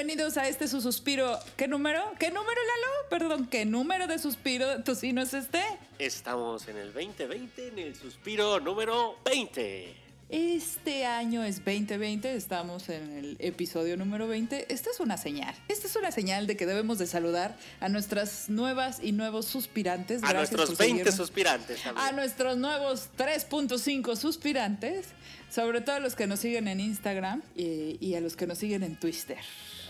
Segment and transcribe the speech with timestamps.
[0.00, 1.38] bienvenidos a este su suspiro.
[1.58, 2.00] ¿Qué número?
[2.18, 3.08] ¿Qué número, Lalo?
[3.10, 5.62] Perdón, ¿qué número de suspiro tocino es este?
[5.98, 9.94] Estamos en el 2020, en el suspiro número 20.
[10.30, 14.72] Este año es 2020, estamos en el episodio número 20.
[14.72, 15.54] Esta es una señal.
[15.68, 20.22] Esta es una señal de que debemos de saludar a nuestras nuevas y nuevos suspirantes.
[20.22, 21.14] A Gracias nuestros por 20 seguirnos.
[21.14, 22.06] suspirantes también.
[22.06, 25.08] A nuestros nuevos 3.5 suspirantes,
[25.50, 28.56] sobre todo a los que nos siguen en Instagram y, y a los que nos
[28.56, 29.36] siguen en Twitter.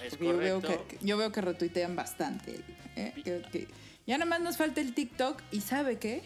[0.04, 2.60] Es yo veo, que, yo veo que retuitean bastante.
[2.96, 3.12] ¿eh?
[3.24, 3.68] Que- que-
[4.06, 6.22] ya nada más nos falta el TikTok y ¿sabe qué?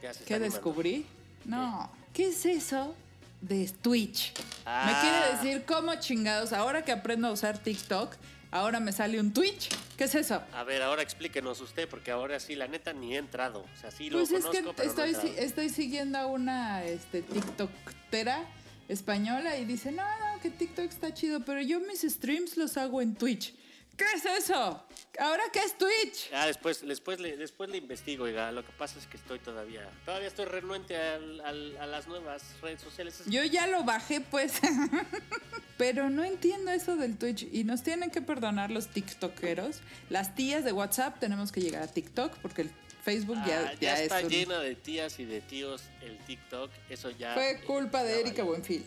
[0.00, 0.54] ¿Qué animando.
[0.54, 1.06] descubrí?
[1.44, 1.90] No.
[2.12, 2.94] ¿Qué es eso
[3.40, 4.32] de Twitch?
[4.64, 4.86] Ah.
[4.86, 8.14] Me quiere decir cómo chingados, ahora que aprendo a usar TikTok,
[8.50, 9.68] ahora me sale un Twitch.
[9.96, 10.42] ¿Qué es eso?
[10.52, 13.60] A ver, ahora explíquenos usted, porque ahora sí, la neta, ni he entrado.
[13.60, 16.26] O sea, sí lo Pues es conozco, que pero estoy, no he estoy siguiendo a
[16.26, 18.44] una este, TikToktera
[18.88, 23.00] española y dice, no, no, que TikTok está chido, pero yo mis streams los hago
[23.02, 23.54] en Twitch.
[23.96, 24.82] ¿Qué es eso?
[25.18, 26.28] ¿Ahora qué es Twitch?
[26.34, 28.52] Ah, después, después, le, después le investigo, oiga.
[28.52, 29.88] Lo que pasa es que estoy todavía...
[30.04, 33.22] Todavía estoy renuente al- al- a las nuevas redes sociales.
[33.26, 34.52] Yo ya lo bajé, pues.
[35.78, 37.46] Pero no entiendo eso del Twitch.
[37.52, 39.80] Y nos tienen que perdonar los TikTokeros.
[40.10, 42.70] Las tías de WhatsApp tenemos que llegar a TikTok porque el
[43.02, 46.18] Facebook ya, Ah, ya, ya está es un- llena de tías y de tíos el
[46.26, 46.70] TikTok.
[46.90, 47.32] Eso ya...
[47.32, 48.50] Fue culpa de ya Erika valió.
[48.52, 48.84] Buenfil.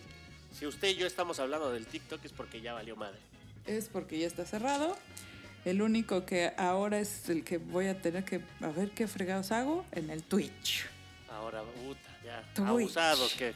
[0.60, 3.18] Si usted y yo estamos hablando del TikTok es porque ya valió madre.
[3.66, 4.98] Es porque ya está cerrado.
[5.66, 9.52] El único que ahora es el que voy a tener que a ver qué fregados
[9.52, 10.86] hago en el Twitch.
[11.30, 12.42] Ahora, puta, ya.
[12.54, 12.68] Twitch.
[12.68, 13.54] Abusados, que.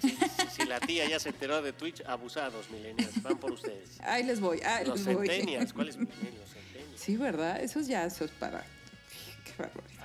[0.00, 0.16] Si, si-
[0.62, 3.22] si la tía ya se enteró de Twitch, abusados, millennials.
[3.22, 4.00] Van por ustedes.
[4.00, 5.26] Ahí les voy, ahí Los les voy.
[5.74, 6.50] ¿Cuáles millennials?
[6.96, 7.60] Sí, ¿verdad?
[7.62, 8.64] Eso ya eso es para.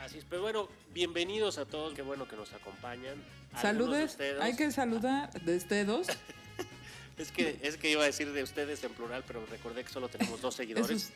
[0.03, 1.93] Así es, pero bueno, bienvenidos a todos.
[1.93, 3.15] Qué bueno que nos acompañan.
[4.11, 6.07] Ustedes- hay que saludar de ustedes.
[7.17, 10.09] Es que, es que iba a decir de ustedes en plural, pero recordé que solo
[10.09, 11.13] tenemos dos seguidores.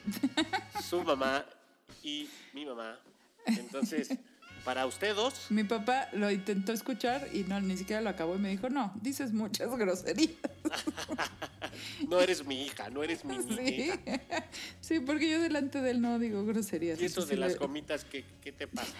[0.81, 1.43] Su mamá
[2.01, 2.97] y mi mamá.
[3.45, 4.07] Entonces,
[4.69, 8.37] para ustedes dos, Mi papá lo intentó escuchar y no ni siquiera lo acabó y
[8.37, 10.35] me dijo, no, dices muchas groserías.
[12.07, 13.61] no eres mi hija, no eres mi Sí.
[13.81, 13.97] hija.
[14.79, 17.01] sí, porque yo delante de él no digo groserías.
[17.01, 18.93] Y eso de las gomitas, ¿qué, qué te pasa?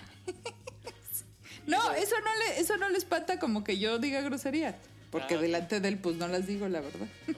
[1.68, 4.74] No, eso no le, eso no le espanta como que yo diga groserías.
[5.12, 5.38] Porque Ah.
[5.40, 7.08] delante de él, pues no las digo, la verdad.
[7.30, 7.34] Oh,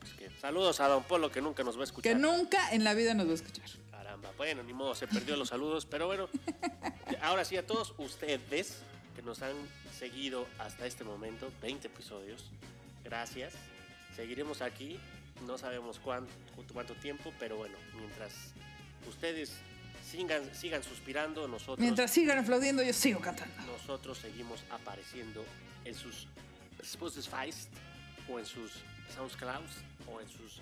[0.00, 2.12] pues que- Saludos a Don Polo que nunca nos va a escuchar.
[2.12, 3.68] Que nunca en la vida nos va a escuchar.
[4.38, 6.28] Bueno, ni modo, se perdió los saludos, pero bueno,
[7.22, 8.78] ahora sí a todos ustedes
[9.16, 9.56] que nos han
[9.98, 12.44] seguido hasta este momento, 20 episodios,
[13.02, 13.54] gracias.
[14.14, 14.96] Seguiremos aquí,
[15.44, 16.32] no sabemos cuánto,
[16.72, 18.32] cuánto tiempo, pero bueno, mientras
[19.08, 19.54] ustedes
[20.08, 23.54] sigan, sigan suspirando, nosotros, Mientras sigan aplaudiendo, yo sigo cantando.
[23.66, 25.44] nosotros seguimos apareciendo
[25.84, 26.28] en sus
[26.80, 27.50] Spotify
[28.30, 28.70] o en sus
[29.16, 30.60] SoundClouds o en sus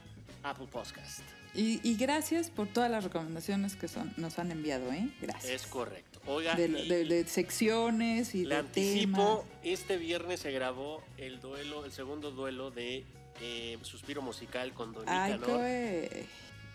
[0.51, 1.23] Apple Podcasts.
[1.55, 5.09] Y, y gracias por todas las recomendaciones que son, nos han enviado, ¿eh?
[5.23, 5.53] Gracias.
[5.63, 6.21] Es correcto.
[6.27, 9.65] Oiga, de, y- de- de secciones y Le de anticipo, temas.
[9.65, 13.05] este viernes se grabó el duelo, el segundo duelo de
[13.41, 15.39] eh, Suspiro Musical con Don Ay.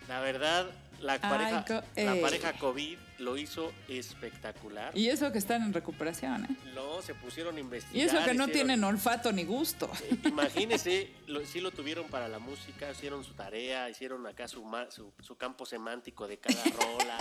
[0.08, 0.68] La verdad,
[1.02, 1.64] la pareja,
[1.96, 2.20] la eh.
[2.20, 4.96] pareja COVID lo hizo espectacular.
[4.96, 6.56] Y eso que están en recuperación, ¿eh?
[6.74, 7.96] No, se pusieron a investigar.
[7.96, 9.90] Y eso que no hicieron- tienen olfato ni gusto.
[10.04, 14.64] Eh, Imagínese, lo, sí lo tuvieron para la música, hicieron su tarea, hicieron acá su,
[14.90, 17.18] su, su campo semántico de cada rola.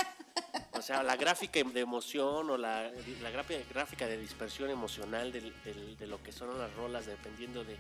[0.74, 2.90] O sea, la gráfica de emoción o la,
[3.22, 7.64] la gráfica, gráfica de dispersión emocional del- del- de lo que son las rolas dependiendo
[7.64, 7.75] de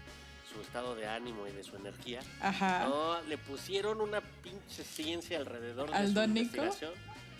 [0.53, 2.21] su estado de ánimo y de su energía.
[2.41, 2.85] Ajá.
[2.89, 6.91] No, le pusieron una pinche ciencia alrededor de ¿Al su Don investigación.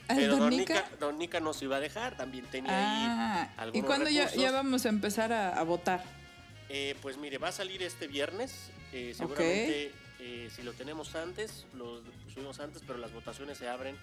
[0.08, 0.90] ¿Al Pero Don Nica?
[1.00, 4.52] Don Nica no se iba a dejar, también tenía Ah, ahí ¿y algunos cuándo ya,
[4.52, 6.04] vamos a empezar a, a votar?
[6.70, 8.72] Eh, pues mire, va a salir este viernes.
[8.94, 12.02] eh, seguramente, eh, si lo tenemos antes, lo
[12.34, 13.96] subimos antes, pero las votaciones se abren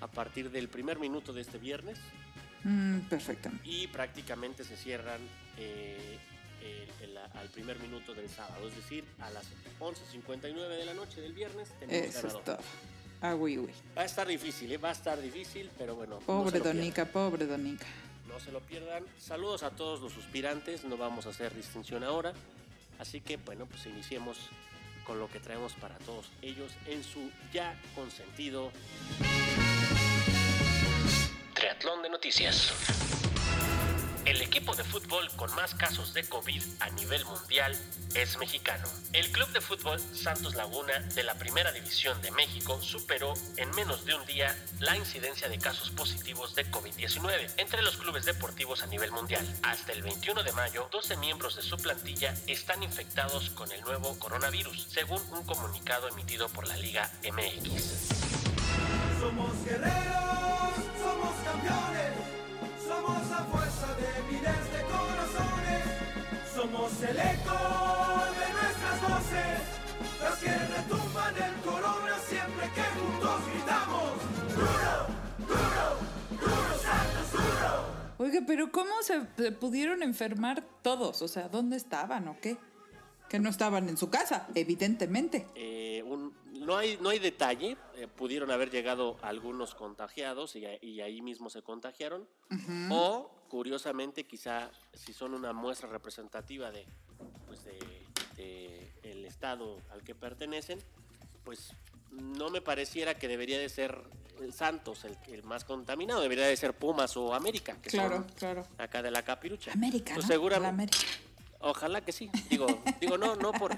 [0.00, 1.98] a partir del primer minuto de este viernes
[2.64, 3.68] Mm, perfectamente.
[3.68, 5.20] y prácticamente se cierran
[5.58, 6.18] eh,
[6.62, 9.44] el- el- al primer minuto del sábado, es decir, a las
[9.80, 12.38] 11.59 de la noche del viernes tenemos Eso ganador.
[12.40, 12.58] es todo.
[13.20, 13.72] Ah, oui, oui.
[13.96, 14.78] Va a estar difícil, ¿eh?
[14.78, 16.16] va a estar difícil, pero bueno.
[16.20, 17.86] no Pobre lo Donica, pobre Donica.
[18.28, 19.04] No se lo pierdan.
[19.20, 22.32] Saludos a todos los suspirantes, no vamos a hacer distinción ahora.
[22.98, 24.38] Así que bueno, pues iniciemos
[25.06, 28.70] con lo que traemos para todos ellos en su ya consentido
[31.54, 32.72] Triatlón de Noticias.
[34.24, 37.76] El equipo de fútbol con más casos de COVID a nivel mundial
[38.14, 38.86] es mexicano.
[39.12, 44.04] El club de fútbol Santos Laguna de la Primera División de México superó en menos
[44.04, 48.86] de un día la incidencia de casos positivos de COVID-19 entre los clubes deportivos a
[48.86, 49.44] nivel mundial.
[49.64, 54.16] Hasta el 21 de mayo, 12 miembros de su plantilla están infectados con el nuevo
[54.20, 58.42] coronavirus, según un comunicado emitido por la Liga MX.
[59.20, 60.81] Somos guerreros,
[66.72, 67.58] somos el eco
[68.32, 69.58] de nuestras voces,
[70.22, 74.12] las que retumban el corona siempre que juntos gritamos,
[74.54, 75.06] duro,
[75.48, 75.98] duro,
[76.40, 77.84] duro, Santos, duro.
[78.18, 81.22] Oiga, pero ¿cómo se se pudieron enfermar todos?
[81.22, 82.56] O sea, ¿dónde estaban o qué?
[83.28, 85.46] Que no estaban en su casa, evidentemente.
[85.54, 86.32] Eh, un-
[86.64, 90.64] no, hay, no hay detalle, eh, pudieron haber llegado algunos contagiados y,
[91.00, 92.28] ahí mismo se contagiaron,
[92.90, 96.86] o curiosamente quizá si son una muestra representativa de,
[97.46, 97.78] pues de,
[98.36, 100.78] de el estado al que pertenecen,
[101.44, 101.72] pues
[102.10, 104.02] no me pareciera que debería de ser
[104.40, 108.24] el Santos el, el más contaminado, debería de ser Pumas o América, que Claro, son
[108.34, 108.66] claro.
[108.78, 109.72] acá de la capirucha.
[109.72, 110.32] América, Pues ¿no?
[110.32, 111.28] seguramente- América.
[111.64, 112.28] Ojalá que sí.
[112.50, 112.66] Digo,
[113.00, 113.70] digo no, no por,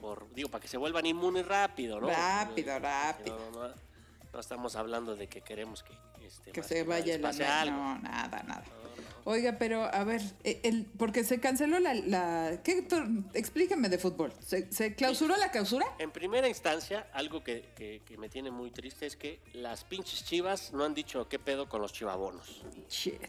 [0.00, 2.08] por, digo, para que se vuelvan inmunes rápido, ¿no?
[2.08, 3.38] Rápido, Eh, rápido.
[4.32, 5.92] No, estamos hablando de que queremos que,
[6.24, 7.64] este, Que se vaya la...
[7.66, 8.64] No, nada, nada.
[9.24, 11.92] Oiga, pero a ver, eh, el, porque se canceló la...
[11.94, 12.86] la ¿qué
[13.34, 14.32] Explíqueme de fútbol.
[14.40, 15.84] ¿Se, se clausuró la clausura?
[15.98, 20.24] En primera instancia, algo que, que- que me tiene muy triste es que las pinches
[20.24, 22.62] chivas no han dicho qué pedo con los chivabonos.
[22.88, 23.20] Shit.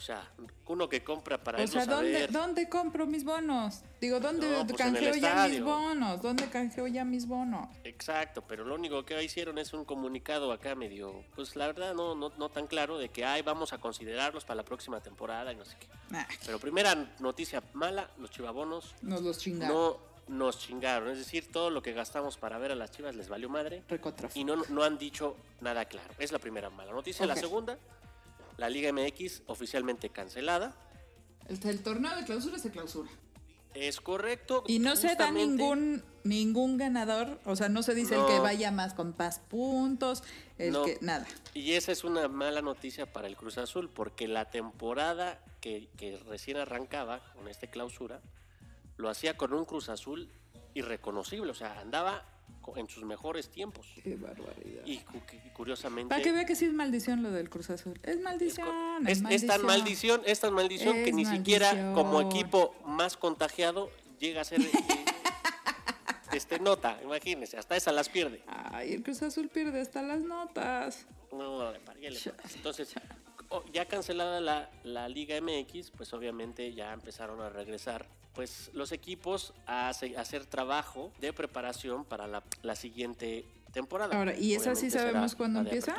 [0.00, 0.26] O sea,
[0.68, 2.26] uno que compra para O sea, ¿dónde.
[2.28, 3.82] ¿dónde compro mis bonos?
[4.00, 6.22] Digo, ¿dónde No, pues canjeo ya mis bonos?
[6.22, 7.68] ¿Dónde canjeo ya mis bonos?
[7.84, 12.14] Exacto, pero lo único que hicieron es un comunicado acá medio, pues la verdad no,
[12.14, 15.56] no, no tan claro de que ay, vamos a considerarlos para la próxima temporada y
[15.56, 15.86] no sé qué.
[16.08, 19.76] Nah, Pero primera noticia mala, los chivabonos nos los chingaron.
[19.76, 19.96] no
[20.28, 21.10] nos chingaron.
[21.10, 24.30] Es decir, todo lo que gastamos para ver a las chivas les valió madre Recontra.
[24.34, 26.14] y no, no han dicho nada claro.
[26.18, 27.26] Es la primera mala noticia.
[27.26, 27.76] La segunda,
[28.60, 30.76] la Liga MX oficialmente cancelada.
[31.48, 33.08] El, el torneo de clausura se clausura.
[33.72, 34.64] Es correcto.
[34.66, 38.70] Y no se da ningún ningún ganador, o sea, no se dice el que vaya
[38.70, 40.22] más con más puntos,
[40.58, 40.84] el No.
[40.84, 41.26] que nada.
[41.54, 46.18] Y esa es una mala noticia para el Cruz Azul, porque la temporada que, que
[46.28, 48.20] recién arrancaba con esta clausura,
[48.98, 50.28] lo hacía con un Cruz Azul
[50.74, 52.26] irreconocible, o sea, andaba
[52.76, 53.86] en sus mejores tiempos.
[54.02, 54.82] Qué barbaridad.
[54.86, 56.08] Y cu- y curiosamente...
[56.08, 57.98] Para que vea que sí es maldición lo del Cruz Azul.
[58.04, 59.06] Es maldición.
[59.08, 62.40] Es, es- es tan maldición, es tan maldición que ni siquiera como maldición.
[62.40, 64.70] equipo más contagiado llega a ser eh,
[66.32, 68.42] este nota, imagínense, hasta esa las pierde.
[68.46, 71.06] Ay, el Cruz Azul pierde hasta las notas.
[71.32, 72.18] No, le paré, ya le.
[72.54, 72.94] Entonces,
[73.48, 78.92] o- ya cancelada la, la Liga MX, pues obviamente ya empezaron a regresar pues los
[78.92, 84.16] equipos a, hacer trabajo de preparación para la, la siguiente temporada.
[84.16, 85.96] Ahora, ¿y esa sí Obviamente sabemos cuándo empieza?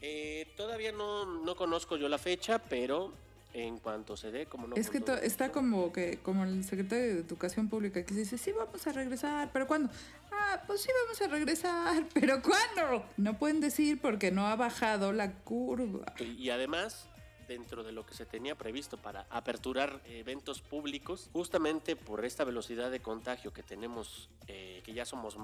[0.00, 3.12] Eh, todavía no, no conozco yo la fecha, pero
[3.54, 4.76] en cuanto se dé, como no.
[4.76, 8.86] es que está como que como el secretario de Educación Pública que dice, sí, vamos
[8.86, 9.90] a regresar, pero ¿cuándo?
[10.30, 13.04] Ah, pues sí, vamos a regresar, pero ¿cuándo?
[13.16, 16.14] No pueden decir porque no ha bajado la curva.
[16.18, 17.08] Y, y además,
[17.48, 22.90] dentro de lo que se tenía previsto para aperturar eventos públicos, justamente por esta velocidad
[22.90, 25.36] de contagio que tenemos, eh, que ya somos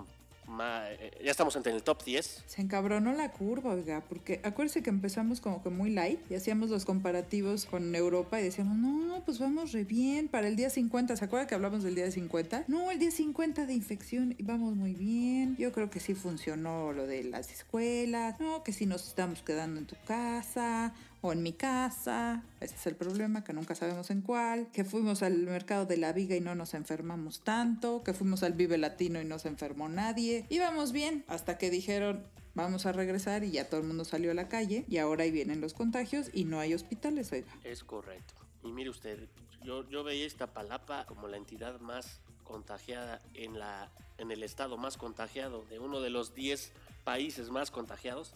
[0.46, 2.44] ma- eh, ya estamos entre el top 10.
[2.46, 6.68] Se encabronó la curva, oiga, porque acuérdense que empezamos como que muy light y hacíamos
[6.68, 11.16] los comparativos con Europa y decíamos, no, pues vamos re bien para el día 50.
[11.16, 12.64] ¿Se acuerda que hablamos del día 50?
[12.68, 15.56] No, el día 50 de infección y vamos muy bien.
[15.56, 19.80] Yo creo que sí funcionó lo de las escuelas, no, que sí nos estamos quedando
[19.80, 20.92] en tu casa
[21.24, 22.42] o en mi casa.
[22.60, 24.70] Ese es el problema, que nunca sabemos en cuál.
[24.72, 28.04] Que fuimos al mercado de la viga y no nos enfermamos tanto.
[28.04, 30.44] Que fuimos al Vive Latino y no se enfermó nadie.
[30.50, 34.34] Íbamos bien hasta que dijeron, vamos a regresar y ya todo el mundo salió a
[34.34, 34.84] la calle.
[34.86, 37.50] Y ahora ahí vienen los contagios y no hay hospitales, oiga.
[37.64, 38.34] Es correcto.
[38.62, 39.26] Y mire usted,
[39.62, 44.76] yo, yo veía esta palapa como la entidad más contagiada en, la, en el estado
[44.76, 46.70] más contagiado de uno de los 10
[47.02, 48.34] países más contagiados.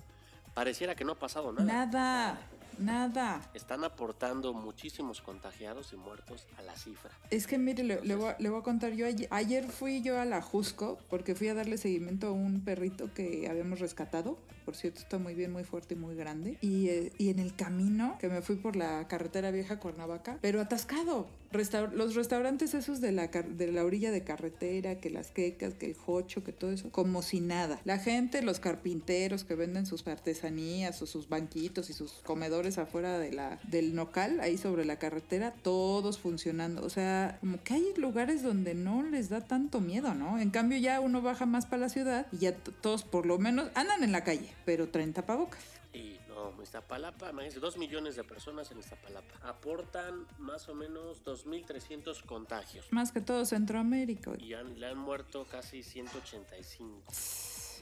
[0.55, 1.65] Pareciera que no ha pasado nada.
[1.87, 2.41] Nada,
[2.79, 3.41] nada.
[3.55, 7.11] Están aportando muchísimos contagiados y muertos a la cifra.
[7.31, 10.03] Es que mire, le, le voy, a, le voy a contar, yo ayer, ayer fui
[10.03, 14.39] yo a la Jusco porque fui a darle seguimiento a un perrito que habíamos rescatado.
[14.65, 16.59] Por cierto, está muy bien, muy fuerte y muy grande.
[16.61, 20.61] Y, eh, y en el camino, que me fui por la carretera vieja Cuernavaca, pero
[20.61, 21.27] atascado.
[21.53, 25.87] Restaur- los restaurantes esos de la, de la orilla de carretera, que las quecas, que
[25.87, 27.81] el jocho, que todo eso, como si nada.
[27.85, 33.19] La gente, los carpinteros que venden sus artesanías o sus banquitos y sus comedores afuera
[33.19, 36.85] de la, del nocal, ahí sobre la carretera, todos funcionando.
[36.85, 40.39] O sea, como que hay lugares donde no les da tanto miedo, ¿no?
[40.39, 43.71] En cambio ya uno baja más para la ciudad y ya todos por lo menos
[43.75, 45.61] andan en la calle, pero traen tapabocas.
[45.93, 49.35] Y no, Iztapalapa, imagínense, dos millones de personas en Iztapalapa.
[49.49, 52.87] Aportan más o menos 2.300 contagios.
[52.91, 54.33] Más que todo Centroamérica.
[54.39, 57.03] Y han- le han muerto casi 185.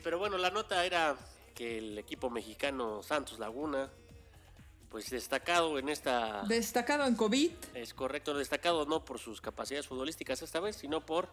[0.02, 1.16] Pero bueno, la nota era
[1.54, 3.88] que el equipo mexicano Santos Laguna,
[4.90, 6.42] pues destacado en esta...
[6.46, 7.50] Destacado en COVID.
[7.74, 11.28] Es correcto, destacado no por sus capacidades futbolísticas esta vez, sino por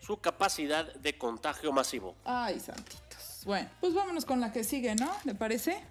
[0.00, 2.14] su capacidad de contagio masivo.
[2.24, 3.42] Ay, santitos.
[3.44, 5.10] Bueno, pues vámonos con la que sigue, ¿no?
[5.24, 5.82] ¿Le parece?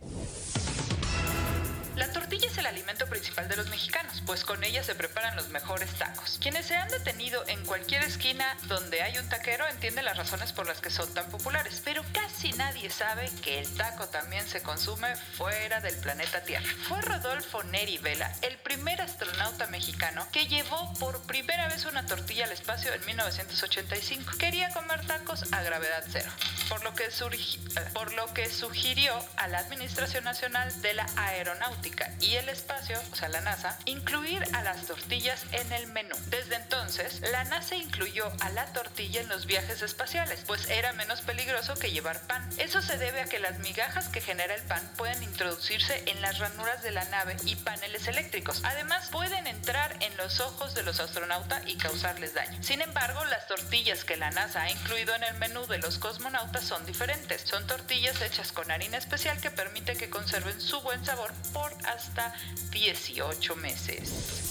[1.96, 5.50] La tortilla es el alimento principal de los mexicanos, pues con ella se preparan los
[5.50, 6.40] mejores tacos.
[6.42, 10.66] Quienes se han detenido en cualquier esquina donde hay un taquero entienden las razones por
[10.66, 15.16] las que son tan populares, pero casi nadie sabe que el taco también se consume
[15.38, 16.66] fuera del planeta Tierra.
[16.88, 22.46] Fue Rodolfo Neri Vela el primer astronauta mexicano que llevó por primera vez una tortilla
[22.46, 24.32] al espacio en 1985.
[24.40, 26.32] Quería comer tacos a gravedad cero,
[26.70, 31.06] por lo que, surgi- eh, por lo que sugirió a la Administración Nacional de la
[31.18, 31.83] Aeronáutica
[32.22, 36.16] y el Espacio, o sea, la NASA, incluir a las tortillas en el menú.
[36.28, 41.22] Desde entonces, la NASA incluyó a la tortilla en los viajes espaciales, pues era menos
[41.22, 42.48] peligroso que llevar pan.
[42.58, 46.40] Eso se debe a que las migajas que genera el pan pueden introducirse en las
[46.40, 48.62] ranuras de la nave y paneles eléctricos.
[48.63, 52.63] Además, pueden entrar en los ojos de los astronautas y causarles daño.
[52.63, 56.63] Sin embargo, las tortillas que la NASA ha incluido en el menú de los cosmonautas
[56.63, 57.42] son diferentes.
[57.42, 62.34] Son tortillas hechas con harina especial que permite que conserven su buen sabor por hasta
[62.72, 64.50] 18 meses.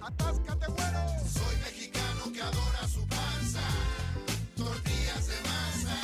[0.00, 1.00] Atáscate, güero.
[1.26, 3.60] Soy mexicano que adora su panza.
[4.56, 5.96] Tortillas de masa.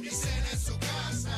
[0.00, 1.36] Y cena en su casa.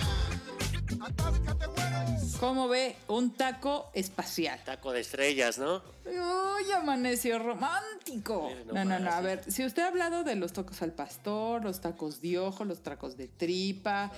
[1.01, 1.95] Atáscate, güero.
[2.41, 2.97] ¿Cómo ve?
[3.09, 4.61] Un taco espacial.
[4.65, 5.83] Taco de estrellas, ¿no?
[6.05, 8.51] ¡Uy, amaneció romántico!
[8.73, 9.11] No, no, no.
[9.11, 12.65] A ver, si usted ha hablado de los tacos al pastor, los tacos de ojo,
[12.65, 14.13] los tacos de tripa.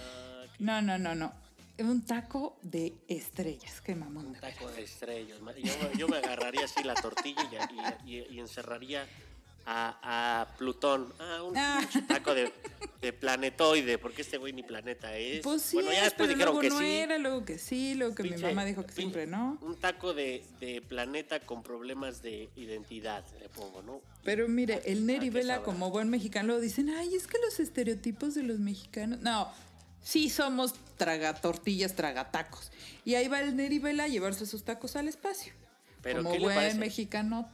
[0.58, 1.32] No, no, no, no.
[1.78, 3.80] Un taco de estrellas.
[3.83, 4.33] Qué mamón.
[4.33, 5.38] de Taco de estrellas.
[5.38, 7.68] Yo, me- yo me agarraría así la tortilla
[8.04, 9.06] y, y- y- y encerraría
[9.68, 9.99] a,
[10.42, 11.12] a Plutón.
[11.18, 11.80] Ah, un Ah.
[12.09, 12.52] taco de,
[13.00, 15.42] de planetoide, porque este güey ni planeta es.
[15.42, 16.97] Pues sí, bueno, ya después pero dijeron luego que no sí.
[16.97, 19.59] era, luego que sí, luego que mi mamá dijo que siempre no.
[19.61, 24.00] Un taco de, de planeta con problemas de identidad, le pongo, ¿no?
[24.25, 27.37] Pero mire, el Neri ¿A qué Vela como buen mexicano lo dicen, ay, es que
[27.45, 29.21] los estereotipos de los mexicanos.
[29.21, 29.52] No,
[30.06, 32.70] sí somos traga tortillas, traga tacos.
[33.04, 35.52] Y ahí va el Neri Vela a llevarse sus tacos al espacio.
[36.00, 36.78] Pero como ¿qué le buen parece?
[36.78, 37.50] mexicano,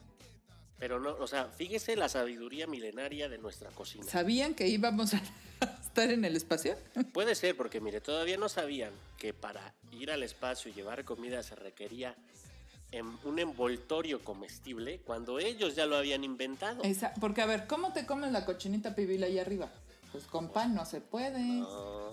[0.79, 4.05] Pero no, o sea, fíjese la sabiduría milenaria de nuestra cocina.
[4.05, 5.23] ¿sabían que íbamos a
[5.83, 6.77] estar en el espacio?
[7.15, 11.43] Puede ser, porque mire, todavía no sabían que para ir al espacio y llevar comida
[11.43, 12.15] se requería
[12.91, 16.83] em- un envoltorio comestible cuando ellos ya lo habían inventado.
[16.83, 19.73] Esa- porque a ver, ¿cómo te comes la cochinita pibil ahí arriba?
[20.13, 21.39] Pues con pan no se puede.
[21.41, 22.12] No,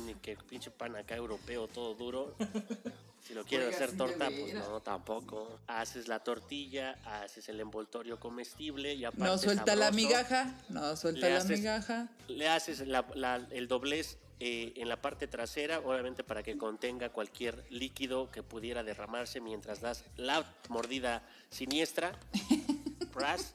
[0.00, 2.34] pues que, pinche pan acá europeo todo duro.
[3.22, 5.60] Si lo quieres Oiga, hacer torta, pues no, tampoco.
[5.68, 9.94] Haces la tortilla, haces el envoltorio comestible y aparte No suelta la sabroso.
[10.08, 12.08] migaja, no suelta la haces- migaja.
[12.26, 17.10] Le haces la- la- el doblez eh, en la parte trasera, obviamente para que contenga
[17.10, 22.18] cualquier líquido que pudiera derramarse mientras das la mordida siniestra.
[23.14, 23.54] Pras,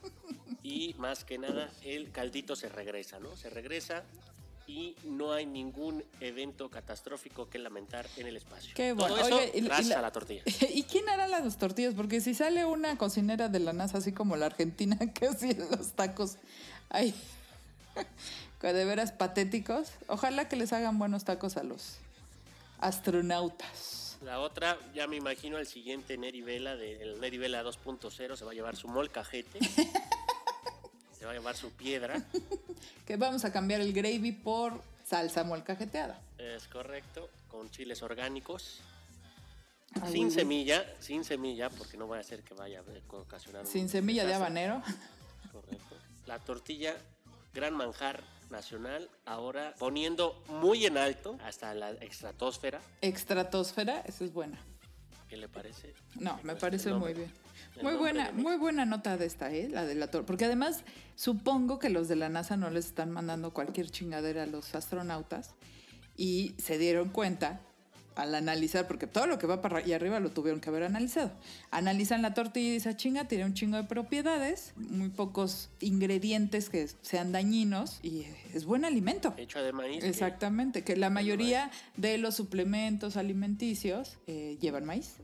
[0.63, 3.35] y más que nada, el caldito se regresa, ¿no?
[3.35, 4.05] Se regresa
[4.67, 8.73] y no hay ningún evento catastrófico que lamentar en el espacio.
[8.75, 9.15] Qué bueno.
[9.15, 10.41] Todo eso Oye, y- y gracias la- a la tortilla.
[10.73, 11.93] ¿Y quién hará las tortillas?
[11.95, 15.93] Porque si sale una cocinera de la NASA, así como la Argentina, que hacía los
[15.93, 16.35] tacos,
[16.89, 17.15] ay,
[18.61, 21.97] de veras patéticos, ojalá que les hagan buenos tacos a los
[22.79, 24.17] astronautas.
[24.23, 28.45] La otra, ya me imagino el siguiente Neri Vela, de- el Neri Vela 2.0, se
[28.45, 29.59] va a llevar su molcajete,
[31.27, 32.23] va a llevar su piedra,
[33.05, 36.19] Que vamos a cambiar el gravy por salsa molcajeteada.
[36.37, 38.81] es correcto, con chiles orgánicos,
[40.01, 43.87] Ay, sin semilla, sin semilla, porque no va a ser que vaya a ocasionar Sin
[43.89, 44.81] semilla de habanero.
[45.51, 45.95] Correcto.
[46.25, 46.95] La tortilla,
[47.53, 52.81] gran manjar nacional, ahora poniendo muy en alto hasta la estratosfera.
[53.01, 54.59] Extratosfera, esa es buena.
[55.29, 55.93] ¿Qué le parece?
[56.19, 57.31] No, me parece muy bien.
[57.81, 59.67] Muy buena, muy buena nota de esta, ¿eh?
[59.69, 60.25] La de la torre.
[60.25, 60.83] Porque además,
[61.15, 65.55] supongo que los de la NASA no les están mandando cualquier chingadera a los astronautas
[66.15, 67.61] y se dieron cuenta
[68.17, 71.31] al analizar, porque todo lo que va para allá arriba lo tuvieron que haber analizado.
[71.71, 76.69] Analizan la tortilla y dicen, "Ah, chinga, tiene un chingo de propiedades, muy pocos ingredientes
[76.69, 79.33] que sean dañinos y es buen alimento.
[79.37, 80.03] Hecho de maíz.
[80.03, 85.17] Exactamente, que la mayoría de los suplementos alimenticios eh, llevan maíz.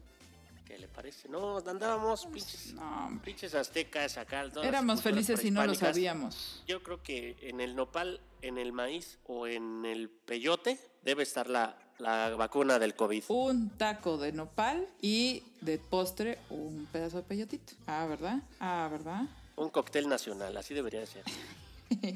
[0.66, 1.30] ¿Qué le parece?
[1.30, 4.46] No, andábamos pinches, No, pinches aztecas acá.
[4.64, 6.64] Éramos felices y no lo sabíamos.
[6.68, 11.50] Yo creo que en el nopal, en el maíz o en el peyote debe estar
[11.50, 13.24] la, la vacuna del COVID.
[13.30, 17.74] Un taco de nopal y de postre un pedazo de peyotito.
[17.88, 18.40] Ah, ¿verdad?
[18.60, 19.24] Ah, ¿verdad?
[19.56, 21.24] Un cóctel nacional, así debería de ser.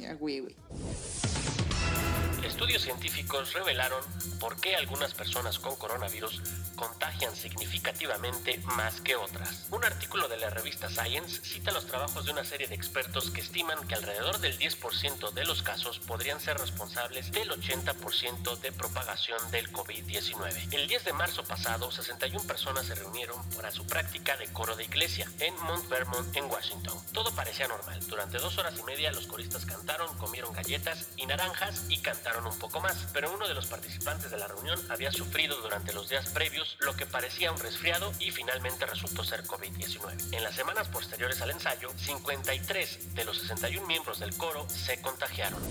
[0.09, 0.55] Ah, güey, güey.
[2.47, 4.01] Estudios científicos revelaron
[4.39, 6.41] por qué algunas personas con coronavirus
[6.77, 9.67] contagian significativamente más que otras.
[9.69, 13.41] Un artículo de la revista Science cita los trabajos de una serie de expertos que
[13.41, 19.39] estiman que alrededor del 10% de los casos podrían ser responsables del 80% de propagación
[19.51, 20.73] del COVID-19.
[20.73, 24.85] El 10 de marzo pasado, 61 personas se reunieron para su práctica de coro de
[24.85, 26.97] iglesia en Mount Vermont, en Washington.
[27.11, 27.99] Todo parecía normal.
[28.07, 32.57] Durante dos horas y media los coristas cantaron, comieron galletas y naranjas y cantaron un
[32.59, 33.07] poco más.
[33.13, 36.95] Pero uno de los participantes de la reunión había sufrido durante los días previos lo
[36.95, 40.33] que parecía un resfriado y finalmente resultó ser COVID-19.
[40.33, 45.61] En las semanas posteriores al ensayo, 53 de los 61 miembros del coro se contagiaron.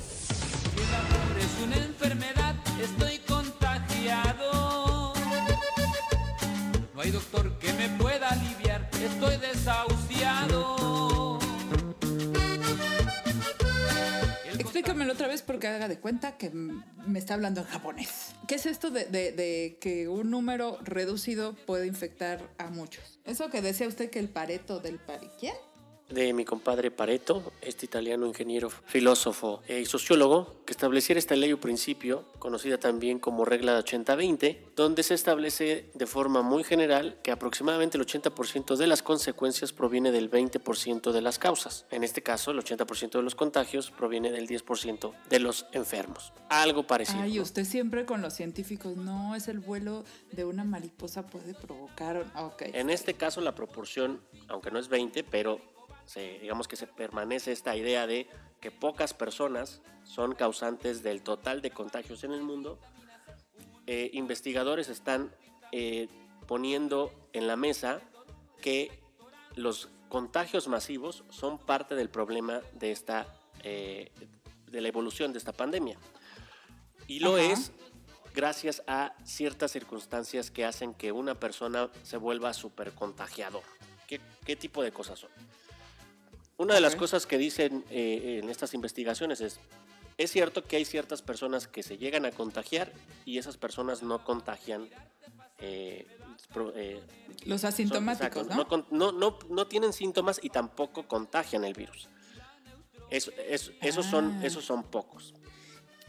[1.39, 5.13] Es una enfermedad, estoy contagiado.
[6.95, 11.16] No hay doctor que me pueda aliviar, estoy desahuciado.
[15.11, 18.35] Otra vez porque haga de cuenta que me está hablando en japonés.
[18.47, 23.19] ¿Qué es esto de, que un número reducido puede infectar a muchos?
[23.25, 25.31] Eso que decía usted que el pareto del pari...
[26.09, 31.53] de mi compadre Pareto, este italiano ingeniero, filósofo e- y sociólogo, que estableciera esta ley
[31.53, 37.19] o principio, conocida también como regla de 80-20, donde se establece de forma muy general
[37.23, 41.87] que aproximadamente el 80% de las consecuencias proviene del 20% de las causas.
[41.91, 46.33] En este caso, el 80% de los contagios proviene del 10% de los enfermos.
[46.49, 47.23] Algo parecido.
[47.23, 48.97] Ay, usted siempre con los científicos.
[48.97, 52.25] No, es el vuelo de una mariposa puede provocar...
[52.37, 52.63] Ok.
[52.73, 55.61] En este caso la proporción, aunque no es 20, pero
[56.07, 58.29] se- digamos que se permanece esta idea de
[58.61, 62.79] que pocas personas son causantes del total de contagios en el mundo.
[63.87, 65.33] Eh, investigadores están
[65.73, 66.09] eh,
[66.47, 68.01] poniendo en la mesa
[68.63, 68.91] que
[69.57, 73.27] los contagios masivos son parte del problema de esta
[73.63, 74.13] eh,
[74.71, 75.97] de la evolución de esta pandemia.
[77.07, 77.43] Y lo Ajá.
[77.53, 77.73] es
[78.35, 83.63] gracias a ciertas circunstancias que hacen que una persona se vuelva súper contagiador.
[84.07, 85.31] ¿Qué, qué tipo de cosas son?
[86.59, 89.59] Una de las cosas que dicen eh, en estas investigaciones es,
[90.17, 92.93] es cierto que hay ciertas personas que se llegan a contagiar
[93.27, 94.89] y esas personas no contagian.
[95.59, 96.07] eh,
[96.53, 97.01] pro- eh,
[97.47, 99.11] Los son- asintomáticos, exacto, ¿no?
[99.11, 102.09] no, no, no tienen síntomas y tampoco contagian el virus.
[103.11, 104.47] Esos, son, Ah.
[104.47, 105.33] esos son pocos.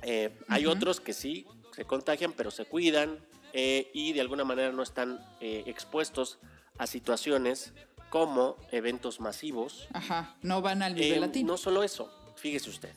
[0.02, 3.20] Eh, hay otros que sí se contagian, pero se cuidan
[3.54, 6.40] eh, y de alguna manera no están eh, expuestos
[6.78, 7.74] a situaciones
[8.10, 9.88] como eventos masivos.
[9.94, 11.48] Ajá, no van al Vive Eh, Latino.
[11.54, 12.94] No solo eso, fíjese usted.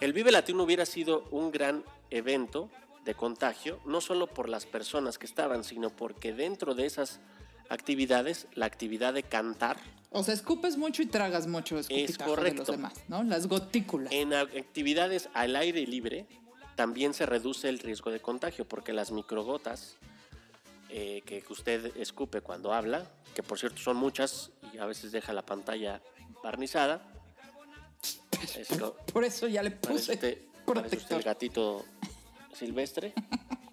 [0.00, 2.68] El Vive Latino hubiera sido un gran evento
[3.04, 7.20] de contagio, no solo por las personas que estaban, sino porque dentro de esas
[7.68, 9.78] actividades, la actividad de cantar,
[10.10, 12.72] O sea, escupes mucho y tragas mucho escupitajo de los correcto.
[12.72, 13.22] demás, ¿no?
[13.24, 14.12] Las gotículas.
[14.12, 16.26] en actividades al aire libre,
[16.76, 19.96] también se reduce el riesgo de contagio, porque las microgotas
[20.94, 25.32] eh, que usted escupe cuando habla, que por cierto son muchas y a veces deja
[25.32, 26.02] la pantalla
[26.42, 27.00] barnizada,
[29.10, 30.16] Por eso ya le puse
[30.66, 31.84] parece usted el gatito
[32.54, 33.14] silvestre.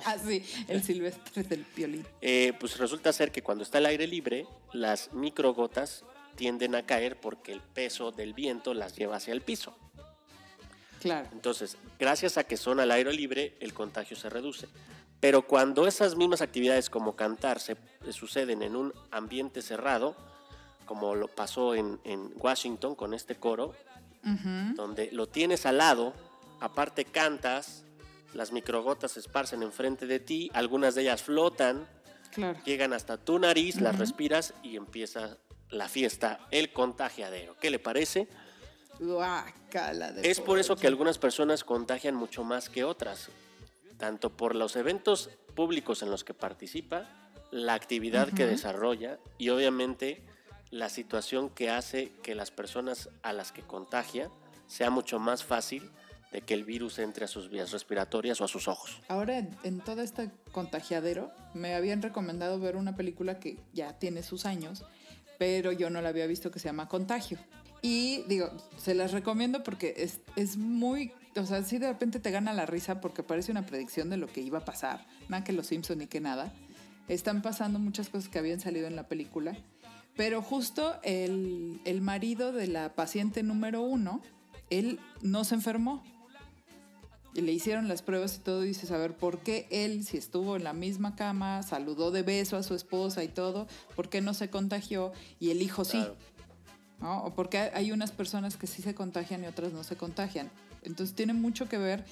[0.05, 2.08] Ah, sí, el silvestre del violín.
[2.21, 6.05] Eh, pues resulta ser que cuando está al aire libre, las microgotas
[6.38, 9.77] tienden a caer porque el peso del viento las lleva hacia el piso.
[11.01, 11.27] Claro.
[11.34, 14.69] Entonces, gracias a que son al aire libre, el contagio se reduce.
[15.19, 17.77] Pero cuando esas mismas actividades como cantar se eh,
[18.13, 20.15] suceden en un ambiente cerrado,
[20.86, 23.73] como lo pasó en, en Washington con este coro,
[24.75, 26.13] donde lo tienes al lado,
[26.60, 27.84] aparte cantas,
[28.34, 31.88] las microgotas se esparcen enfrente de ti, algunas de ellas flotan,
[32.32, 32.60] Claro.
[32.63, 35.38] llegan hasta tu nariz, las respiras y empieza
[35.69, 37.55] la fiesta, el contagiadero.
[37.60, 38.27] ¿Qué le parece?
[40.12, 43.29] De Es por eso que algunas personas contagian mucho más que otras,
[43.99, 47.05] tanto por los eventos públicos en los que participa,
[47.51, 50.23] la actividad que desarrolla y obviamente
[50.71, 54.29] la situación que hace que las personas a las que contagia
[54.67, 55.91] sea mucho más fácil
[56.31, 59.01] de que el virus entre a sus vías respiratorias o a sus ojos.
[59.07, 64.21] Ahora, en, en todo este contagiadero, me habían recomendado ver una película que ya tiene
[64.21, 64.85] sus años,
[65.39, 67.39] pero yo no la había visto que se llama Contagio.
[67.81, 72.31] Y digo, se las recomiendo porque es, es muy, o sea, sí de repente te
[72.31, 75.53] gana la risa porque parece una predicción de lo que iba a pasar, nada que
[75.53, 76.53] los Simpson ni que nada.
[77.07, 79.57] Están pasando muchas cosas que habían salido en la película,
[80.15, 84.21] pero justo el, el marido de la paciente número uno,
[84.69, 86.03] él no se enfermó,
[87.33, 90.17] y le hicieron las pruebas y todo, y dices, a ver, ¿por qué él, si
[90.17, 94.21] estuvo en la misma cama, saludó de beso a su esposa y todo, ¿por qué
[94.21, 96.03] no se contagió y el hijo sí?
[97.01, 97.23] ¿No?
[97.23, 100.49] O porque hay- unas personas que sí se contagian y otras no se contagian.
[100.83, 102.03] Entonces tiene mucho que ver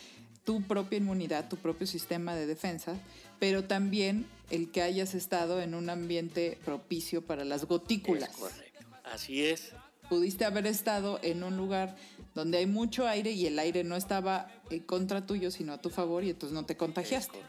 [0.46, 2.96] tu propia inmunidad, tu propio sistema de defensa,
[3.40, 8.86] pero también el que hayas estado en un ambiente propicio para las gotículas Es correcto.
[9.04, 9.74] Así es.
[10.10, 11.98] pudiste haber estado en un lugar
[12.34, 15.90] donde hay mucho aire y el aire no estaba en contra tuyo, sino a tu
[15.90, 17.40] favor y entonces no te contagiaste.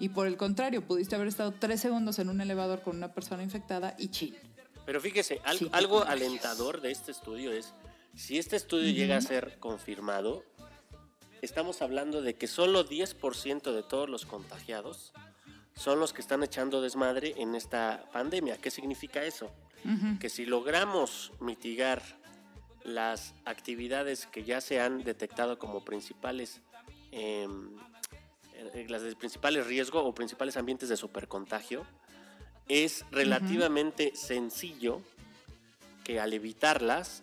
[0.00, 3.42] Y por el contrario, pudiste haber estado tres segundos en un elevador con una persona
[3.42, 4.34] infectada y chin.
[4.86, 7.74] Pero fíjese, al- Sí, te algo alentador de este estudio es,
[8.14, 10.44] si este estudio llega a ser confirmado,
[11.42, 15.12] estamos hablando de que solo 10% de todos los contagiados
[15.74, 18.56] son los que están echando desmadre en esta pandemia.
[18.58, 19.50] ¿Qué significa eso?
[20.18, 22.02] Que si logramos mitigar
[22.82, 26.60] las actividades que ya se han detectado como principales,
[27.12, 27.70] em,
[28.54, 31.86] eh, las de principales riesgo o principales ambientes de supercontagio,
[32.68, 35.00] es relativamente sencillo
[36.04, 37.22] que al evitarlas,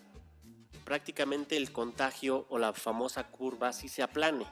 [0.84, 4.46] prácticamente el contagio o la famosa curva sí se aplane.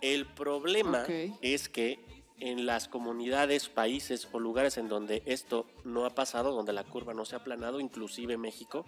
[0.00, 1.04] El problema
[1.40, 1.98] es que
[2.38, 7.14] en las comunidades, países o lugares en donde esto no ha pasado, donde la curva
[7.14, 8.84] no se ha aplanado, inclusive México,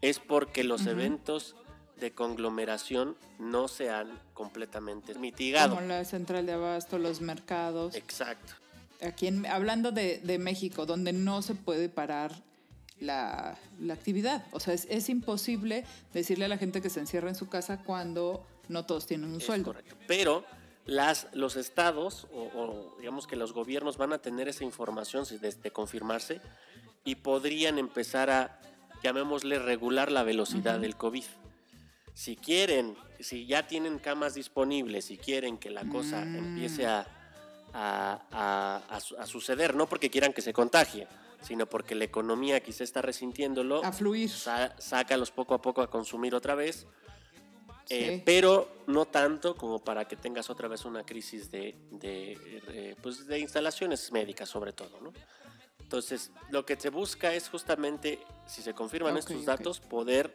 [0.00, 1.54] es porque los eventos
[2.00, 5.76] de conglomeración no se han completamente mitigado.
[5.76, 7.94] Como la central de abasto, los mercados.
[7.94, 8.54] Exacto.
[9.02, 12.32] Aquí en- hablando de, de México, donde no se puede parar
[13.00, 14.44] la, la actividad.
[14.52, 17.82] O sea, es, es imposible decirle a la gente que se encierra en su casa
[17.82, 19.72] cuando no todos tienen un Es sueldo.
[19.72, 19.96] correcto.
[20.06, 20.44] Pero
[20.86, 25.52] las, los estados o, o digamos que los gobiernos van a tener esa información de,
[25.52, 26.40] de confirmarse
[27.04, 28.60] y podrían empezar a,
[29.02, 31.24] llamémosle, regular la velocidad del COVID.
[32.14, 37.06] Si quieren, si ya tienen camas disponibles, si quieren que la cosa empiece a,
[37.74, 41.06] a- a- a su- a suceder, no porque quieran que se contagie,
[41.42, 44.30] sino porque la economía quizá está resintiéndolo, A fluir.
[44.30, 46.86] sa- sácalos poco a poco a consumir otra vez
[47.90, 53.26] eh, pero no tanto como para que tengas otra vez una crisis de, de, pues
[53.26, 55.12] de instalaciones médicas sobre todo, ¿no?
[55.80, 60.34] Entonces, lo que se busca es justamente, si se confirman estos datos, poder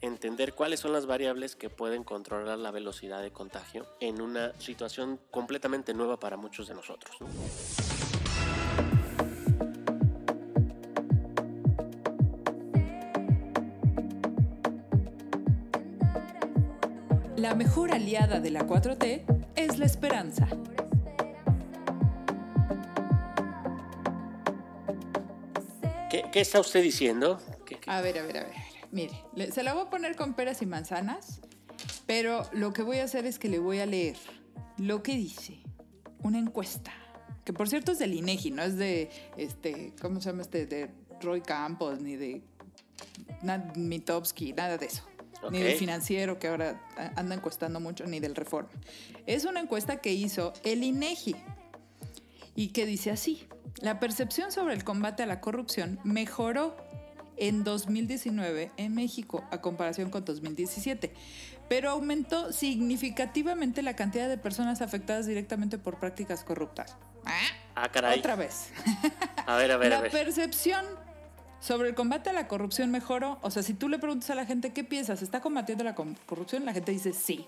[0.00, 5.18] entender cuáles son las variables que pueden controlar la velocidad de contagio en una situación
[5.30, 7.16] completamente nueva para muchos de nosotros.
[7.20, 7.26] ¿no?
[17.36, 19.24] La mejor aliada de la 4T
[19.56, 20.48] es la esperanza.
[26.10, 27.40] ¿Qué, qué está usted diciendo?
[27.66, 28.54] ¿Qué- qué- A ver, a ver, a ver.
[28.94, 29.12] Mire,
[29.50, 31.40] se la voy a poner con peras y manzanas,
[32.06, 34.16] pero lo que voy a hacer es que le voy a leer
[34.78, 35.58] lo que dice
[36.22, 36.92] una encuesta,
[37.44, 40.66] que por cierto es del INEGI, no es de, este, ¿cómo se llama este?
[40.66, 42.44] De Roy Campos, ni de
[43.74, 45.02] Mitowski, nada de eso.
[45.50, 46.80] Ni del financiero, que ahora
[47.16, 48.70] anda encuestando mucho, ni del Reforma.
[49.26, 51.34] Es una encuesta que hizo el INEGI
[52.54, 53.48] y que dice así,
[53.80, 56.76] la percepción sobre el combate a la corrupción mejoró
[57.36, 61.12] en 2019 en México a comparación con 2017,
[61.68, 66.96] pero aumentó significativamente la cantidad de personas afectadas directamente por prácticas corruptas.
[67.74, 68.18] Ah, caray.
[68.18, 68.70] Otra vez.
[69.46, 70.10] A ver, a ver, a la ver.
[70.10, 70.84] percepción
[71.60, 73.38] sobre el combate a la corrupción mejoró.
[73.42, 76.64] O sea, si tú le preguntas a la gente qué piensas, ¿está combatiendo la corrupción?
[76.64, 77.46] La gente dice sí.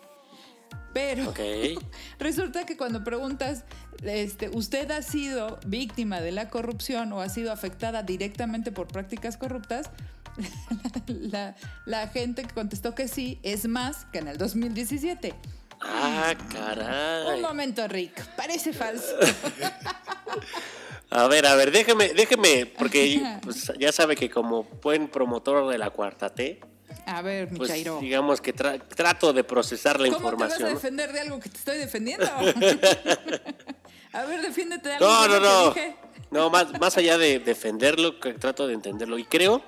[0.92, 1.32] Pero.
[2.18, 3.64] Resulta que cuando preguntas,
[4.02, 9.36] este, ¿usted ha sido víctima de la corrupción o ha sido afectada directamente por prácticas
[9.36, 9.90] corruptas?
[11.08, 11.54] La,
[11.86, 15.34] la gente que contestó que sí es más que en el 2017.
[15.80, 17.40] Ah, Un caray.
[17.40, 19.14] momento, Rick, parece falso.
[21.10, 25.78] A ver, a ver, déjeme, déjeme, porque pues, ya sabe que como buen promotor de
[25.78, 26.60] la cuarta T,
[27.04, 27.98] A ver, pues Chairo.
[28.00, 30.74] digamos que tra- trato de procesar la ¿Cómo te vas a información.
[30.74, 32.26] defender de algo que te estoy defendiendo?
[34.12, 35.68] a ver, defiéndete de algo No, no, no.
[35.74, 35.96] dije.
[36.30, 39.18] No, más, más allá de defenderlo, que trato de entenderlo.
[39.18, 39.62] Y creo,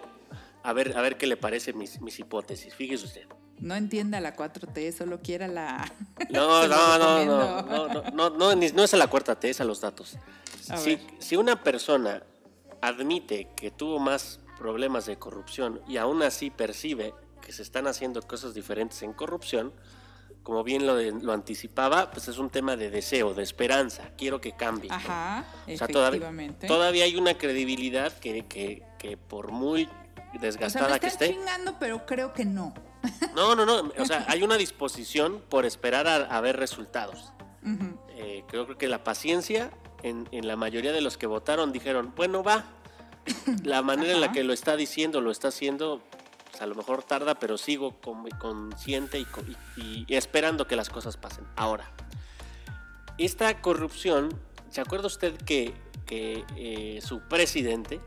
[0.62, 2.74] a ver, a ver qué le parece mis, mis hipótesis.
[2.74, 3.26] Fíjese usted.
[3.60, 5.92] no entiende a la 4T, solo quiere a la...
[6.30, 9.50] No, no, no, no, no, no, no, no, ni- no es a la cuarta T,
[9.50, 10.16] es a los datos.
[10.68, 11.00] A Si, ver.
[11.20, 12.22] si una persona
[12.80, 18.20] admite que tuvo más problemas de corrupción y aún así percibe que se están haciendo
[18.22, 19.72] cosas diferentes en corrupción,
[20.42, 24.10] como bien lo, de- lo anticipaba, pues es un tema de deseo, de esperanza.
[24.16, 24.88] Quiero que cambie.
[24.90, 24.96] ¿no?
[24.96, 26.66] Ajá, O sea, todavía, efectivamente.
[26.66, 31.28] todavía hay una credibilidad que, que, que por muy o sea, me desgastada que están
[31.28, 32.74] esté, chingando, pero creo que no.
[33.36, 33.92] no, no, no.
[33.98, 37.32] O sea, hay una disposición por esperar a, a ver resultados.
[37.62, 37.98] Ujú.
[38.10, 39.70] Eh, creo que la paciencia,
[40.02, 42.64] en, en la mayoría de los que votaron, dijeron, bueno, va.
[43.64, 46.02] La manera en la que lo está diciendo, lo está haciendo,
[46.50, 49.26] pues, a lo mejor tarda, pero sigo con- consciente y,
[49.76, 51.44] y- y esperando que las cosas pasen.
[51.56, 51.90] Ahora,
[53.18, 54.28] esta corrupción,
[54.70, 55.74] ¿se acuerda usted que,
[56.06, 58.00] que, eh, su presidente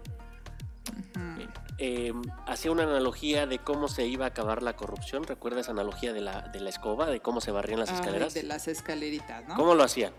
[1.83, 2.13] eh,
[2.45, 5.23] hacía una analogía de cómo se iba a acabar la corrupción?
[5.23, 8.33] ¿Recuerda esa analogía de la, de la escoba, de cómo se barrían las Ay, escaleras?
[8.35, 9.55] de las escaleritas, ¿no?
[9.55, 10.13] ¿Cómo lo hacían?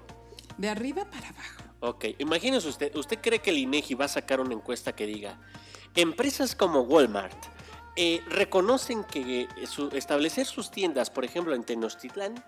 [0.58, 1.61] De arriba para abajo.
[1.84, 5.36] Ok, imagínese usted, ¿usted cree que el INEGI va a sacar una encuesta que diga,
[5.96, 7.36] empresas como Walmart
[7.96, 12.42] eh, reconocen que eh, su- establecer sus tiendas, por ejemplo, en Tenochtitlán,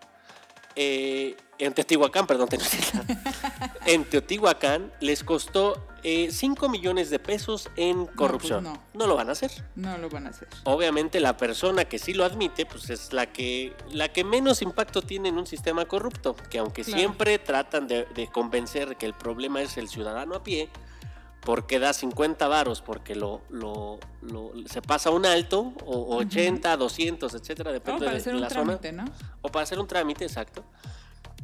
[0.76, 3.06] eh, en Teotihuacán, perdón, Tenochtitlán,
[3.86, 8.64] en Teotihuacán les costó 5 millones de pesos en corrupción?
[8.64, 9.50] pues no lo van a hacer.
[9.74, 10.48] No lo van a hacer.
[10.64, 15.00] Obviamente la persona que sí lo admite, pues es la que, la que menos impacto
[15.02, 16.98] tiene en un sistema corrupto, que aunque Claro.
[16.98, 20.68] siempre tratan de, de convencer que el problema es el ciudadano a pie,
[21.40, 27.34] porque da 50 varos, porque lo, lo- lo- se pasa un alto, o 80, 200,
[27.34, 28.78] etcétera, No, depende para de, hacer de un la zona.
[28.78, 29.04] trámite, ¿no?
[29.42, 30.64] O para hacer un trámite, exacto.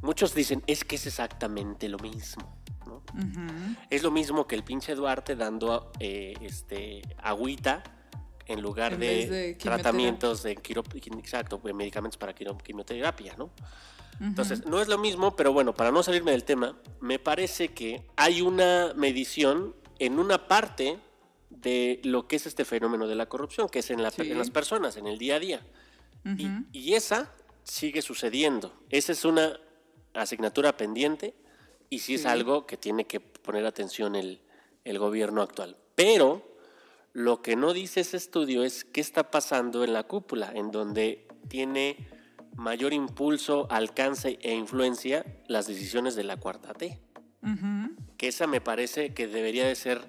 [0.03, 2.57] Muchos dicen, es que es exactamente lo mismo.
[2.91, 2.97] ¿No?
[3.15, 3.77] Ujú.
[3.89, 7.83] Es lo mismo que el pinche Duarte dando eh, este, agüita
[8.47, 10.83] en lugar En de, tratamientos de quiro,
[11.19, 13.51] exacto, de medicamentos para quiro- quimioterapia, ¿no?
[14.21, 18.03] Entonces, no es lo mismo, pero bueno, para no salirme del tema, me parece que
[18.17, 20.99] hay una medición en una parte
[21.49, 24.31] de lo que es este fenómeno de la corrupción, que es en, la- Sí.
[24.31, 25.67] en las personas, en el día a día.
[26.37, 26.65] Y- Ujú.
[26.73, 27.33] y, esa
[27.65, 28.75] sigue sucediendo.
[28.91, 29.59] Esa es una
[30.13, 31.35] asignatura pendiente
[31.91, 34.41] y sí, es algo que tiene que poner atención el,
[34.85, 35.77] el gobierno actual.
[35.97, 36.57] Pero
[37.13, 41.27] lo que no dice ese estudio es qué está pasando en la cúpula, en donde
[41.49, 41.97] tiene
[42.55, 47.01] mayor impulso, alcance e influencia las decisiones de la cuarta T.
[48.17, 50.03] Que esa me parece que debería de ser,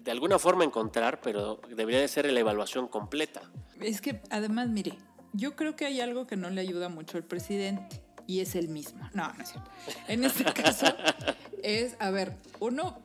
[0.00, 3.40] de alguna forma encontrar, pero debería de ser la evaluación completa.
[3.80, 4.98] Es que además, mire,
[5.32, 8.02] yo creo que hay algo que no le ayuda mucho al presidente
[8.32, 9.06] y es el mismo.
[9.12, 9.70] No, no es cierto.
[10.08, 10.86] En este caso
[11.62, 12.98] es, a ver, uno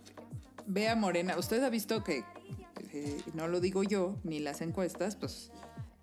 [0.65, 2.23] ve a Morena, usted ha visto que,
[2.93, 5.51] eh, no lo digo yo, ni las encuestas, pues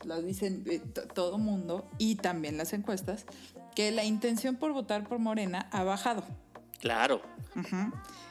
[0.05, 0.81] lo dicen eh,
[1.15, 3.25] todo mundo y también las encuestas,
[3.75, 6.23] que la intención por votar por Morena ha bajado.
[6.81, 7.23] Claro.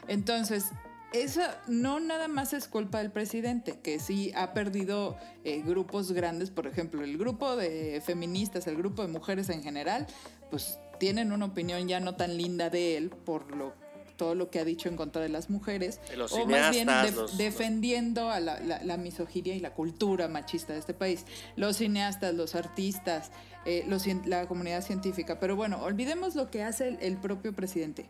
[0.06, 0.70] Entonces,
[1.14, 6.50] eso no nada más es culpa del presidente, que sí ha perdido eh, grupos grandes,
[6.50, 10.08] por ejemplo, el grupo de feministas, el grupo de mujeres en general,
[10.50, 13.72] pues tienen una opinión ya no tan linda de él por lo
[14.16, 16.86] todo lo que ha dicho en contra de las mujeres, De los o más bien
[17.16, 21.24] los- defendiendo a la, la- la misoginia y la cultura machista de este país.
[21.56, 23.32] Los cineastas, los artistas,
[23.64, 25.40] eh, los la comunidad científica.
[25.40, 28.06] Pero bueno, olvidemos lo que hace el- el propio presidente.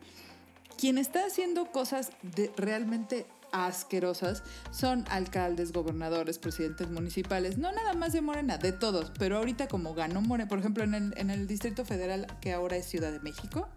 [0.77, 8.13] Quien está haciendo cosas de- realmente asquerosas son alcaldes, gobernadores, presidentes municipales, no nada más
[8.13, 11.47] de Morena, de todos, pero ahorita como ganó Morena, por ejemplo en el, en el
[11.47, 13.69] Distrito Federal, que ahora es Ciudad de México,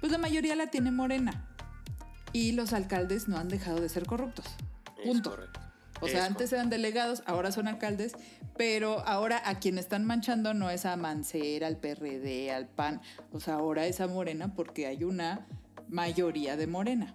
[0.00, 1.48] pues la mayoría la tiene Morena.
[2.32, 4.44] Y los alcaldes no han dejado de ser corruptos.
[4.98, 5.30] es Punto.
[5.30, 5.60] correcto.
[6.02, 8.12] O Es sea, antes eran delegados, ahora son alcaldes,
[8.58, 13.00] pero ahora a quien están manchando no es a Mancera, al PRD, al PAN,
[13.32, 15.46] o sea, ahora es a Morena porque hay una
[15.88, 17.14] mayoría de Morena.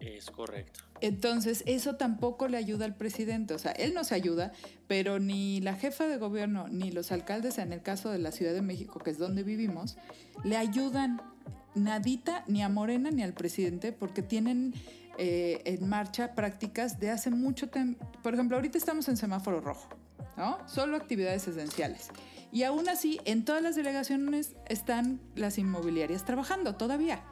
[0.00, 0.80] Es correcto.
[1.00, 3.54] Entonces, eso tampoco le ayuda al presidente.
[3.54, 4.52] O sea, él nos ayuda,
[4.86, 8.52] pero ni la jefa de gobierno ni los alcaldes, en el caso de la Ciudad
[8.52, 9.96] de México, que es donde vivimos,
[10.44, 11.20] le ayudan
[11.74, 14.74] nadita ni a Morena ni al presidente porque tienen
[15.18, 18.10] eh, en marcha prácticas de hace mucho tiempo.
[18.22, 19.88] Por ejemplo, ahorita estamos en semáforo rojo,
[20.36, 20.58] ¿no?
[20.68, 22.10] Solo actividades esenciales.
[22.50, 27.22] Y aún así, en todas las delegaciones están las inmobiliarias trabajando todavía.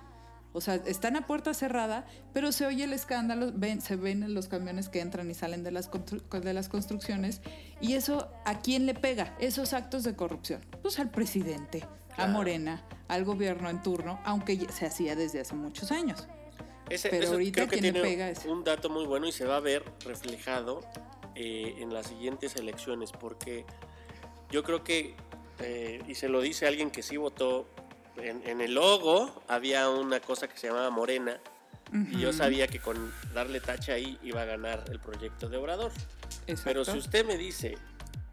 [0.57, 4.49] O sea, están a puerta cerrada, pero se oye el escándalo, ven, se ven los
[4.49, 5.90] camiones que entran y salen de las,
[6.31, 7.42] de las construcciones.
[7.83, 9.37] Y eso, ¿a quién le pega?
[9.38, 10.64] Esos actos de corrupción.
[10.81, 11.85] Pues al presidente,
[12.16, 12.27] a.
[12.27, 16.27] Morena, al gobierno en turno, aunque se hacía desde hace muchos años.
[16.88, 19.57] Ese- Pero ahorita creo que tiene pega es- un dato muy bueno y se va
[19.57, 20.81] a ver reflejado
[21.35, 23.66] eh, en las siguientes elecciones, porque
[24.51, 25.14] yo creo que
[25.59, 27.69] eh, y se lo dice alguien que sí votó.
[28.19, 31.39] En, en el logo había una cosa que se llamaba Morena.
[32.11, 35.93] Y yo sabía que con darle tacha ahí iba a ganar el proyecto de Obrador.
[36.49, 36.63] Exacto.
[36.65, 37.79] Pero si usted me dice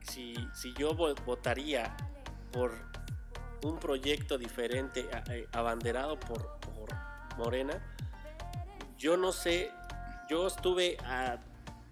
[0.02, 1.96] si, si yo vo- votaría
[2.52, 2.72] por
[3.62, 6.90] un proyecto diferente eh, abanderado por, por
[7.38, 7.80] Morena,
[8.98, 9.72] yo no sé,
[10.30, 11.38] yo estuve a,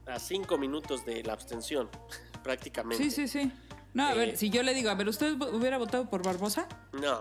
[0.07, 1.89] a cinco minutos de la abstención,
[2.43, 3.03] prácticamente.
[3.03, 3.51] Sí, sí, sí.
[3.93, 6.67] No, a Eh, ver, si yo le digo, a ver, ¿usted hubiera votado por Barbosa?
[6.93, 7.19] No.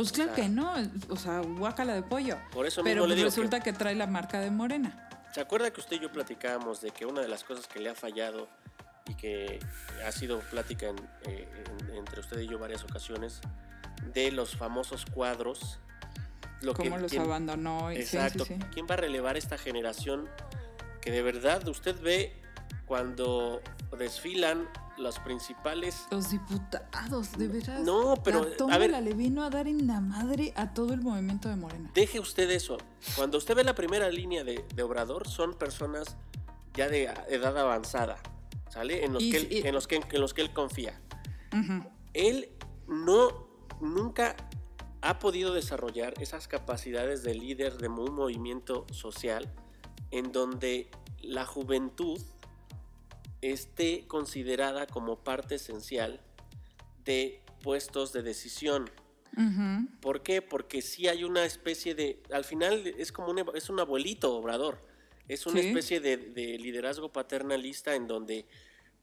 [0.00, 0.74] Pues claro O sea, que no,
[1.08, 2.36] o sea, guácala de pollo.
[2.52, 3.72] Por eso Pero mismo le pues digo resulta que...
[3.72, 5.08] trae la marca de Morena.
[5.34, 7.90] ¿Se acuerda que usted y yo platicábamos de que una de las cosas que le
[7.90, 8.48] ha fallado
[9.08, 9.58] y que
[10.06, 11.48] ha sido plática en- eh,
[11.90, 13.40] en- entre usted y yo varias ocasiones
[14.14, 15.78] de los famosos cuadros?
[16.62, 17.92] Lo que- Cómo los quién- abandonó.
[17.92, 18.44] Y, sí, Exacto.
[18.44, 18.60] sí, sí.
[18.72, 20.28] ¿Quién va a relevar esta generación
[21.00, 22.34] que de verdad usted ve
[22.86, 23.60] cuando
[23.98, 27.80] desfilan los principales Los diputados, de veras.
[27.82, 31.00] No, pero, La a ver- le vino a dar en la madre a todo el
[31.00, 31.90] movimiento de Morena.
[31.94, 32.78] Deje usted eso.
[33.16, 36.16] Cuando usted ve la primera línea de, de Obrador, son personas
[36.74, 38.18] ya de edad avanzada,
[38.70, 39.04] ¿sale?
[39.04, 41.00] En los, Y que él, si- en los, que, en los que él confía.
[41.52, 41.84] Ujú.
[42.14, 42.50] Él
[42.86, 43.48] no,
[43.80, 44.36] nunca
[45.00, 49.52] ha podido desarrollar esas capacidades de líder de un movimiento social
[50.10, 52.20] en donde la juventud
[53.42, 56.20] esté considerada como parte esencial
[57.04, 58.90] de puestos de decisión.
[60.00, 60.42] ¿Por qué?
[60.42, 64.80] Porque sí hay una especie de, al final es como un, es un abuelito obrador,
[65.28, 65.68] es una Sí.
[65.68, 68.46] especie de, de liderazgo paternalista en donde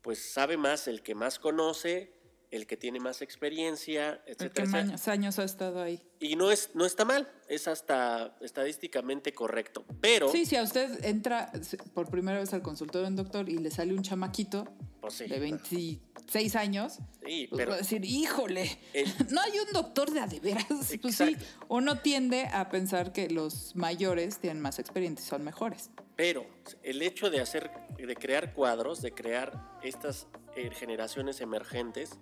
[0.01, 2.14] pues sabe más el que más conoce,
[2.55, 6.01] el que tiene más experiencia, El que etcétera, más años ha estado ahí.
[6.19, 9.85] Y no es, no está mal, es hasta estadísticamente correcto.
[10.01, 11.51] Pero, Sí, si a usted entra
[11.93, 14.65] por primera vez al consultorio de un doctor y le sale un chamaquito
[15.01, 19.59] pues sí, de 26 años, sí, pues pero va a decir, híjole, El- no hay
[19.59, 20.65] un doctor de a de veras.
[21.01, 21.35] Pues sí,
[21.67, 25.91] uno tiende a pensar que los mayores tienen más experiencia y son mejores.
[26.15, 26.45] Pero
[26.81, 30.27] el hecho de hacer, de crear cuadros, de crear estas
[30.73, 32.17] generaciones emergentes,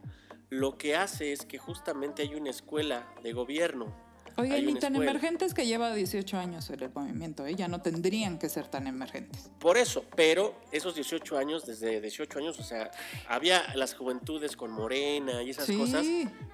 [0.49, 3.93] lo que hace es que justamente hay una escuela de gobierno.
[4.35, 5.11] Hay ni tan escuela.
[5.11, 7.53] emergentes que lleva 18 años en el movimiento, ¿eh?
[7.53, 9.51] ya no tendrían que ser tan emergentes.
[9.59, 12.89] Por eso, pero esos 18 años, desde 18 años, o sea,
[13.27, 16.05] había las juventudes con Morena y esas sí, cosas,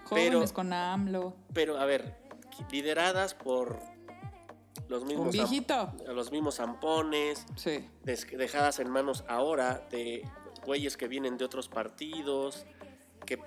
[0.09, 2.17] pero, con AMLO, pero a ver,
[2.69, 3.79] lideradas por
[4.89, 5.33] los mismos,
[6.07, 7.87] los mismos zampones, Sí.
[8.03, 10.23] dejadas en manos ahora de
[10.69, 12.65] güeyes que vienen de otros partidos,
[13.25, 13.37] que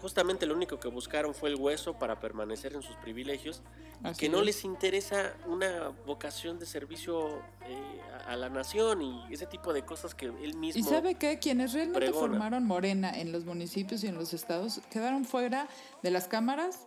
[0.00, 3.62] justamente lo único que buscaron fue el hueso para permanecer en sus privilegios,
[4.04, 4.46] y Así que no es.
[4.46, 9.82] les interesa una vocación de servicio eh, a, a la nación y ese tipo de
[9.86, 10.78] cosas que él mismo...
[10.78, 11.38] ¿Y sabe qué?
[11.38, 12.20] Quienes realmente pregona.
[12.28, 15.66] formaron Morena en los municipios y en los estados quedaron fuera
[16.02, 16.86] de las cámaras,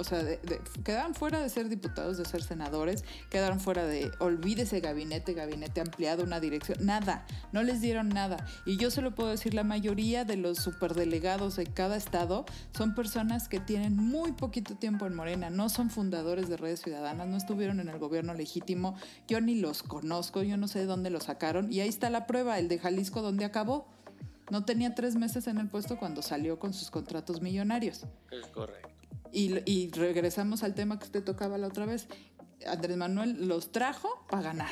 [0.00, 4.10] o sea, de- de- quedaron fuera de ser diputados, de ser senadores, quedaron fuera de,
[4.18, 8.44] olvídese gabinete, gabinete ampliado, una dirección, nada, no les dieron nada.
[8.66, 12.44] Y yo se lo puedo decir, la mayoría de los superdelegados de cada estado
[12.76, 17.28] son personas que tienen muy poquito tiempo en Morena, no son fundadores de redes ciudadanas,
[17.28, 18.96] no estuvieron en el gobierno legítimo,
[19.28, 21.72] yo ni los conozco, yo no sé de dónde los sacaron.
[21.72, 23.86] Y ahí está la prueba, el de Jalisco, donde acabó.
[24.50, 28.04] No tenía tres meses en el puesto cuando salió con sus contratos millonarios.
[28.32, 28.88] Es correcto.
[29.32, 32.08] Y, y regresamos al tema que usted tocaba la otra vez.
[32.66, 34.70] Andrés Manuel los trajo para ganar.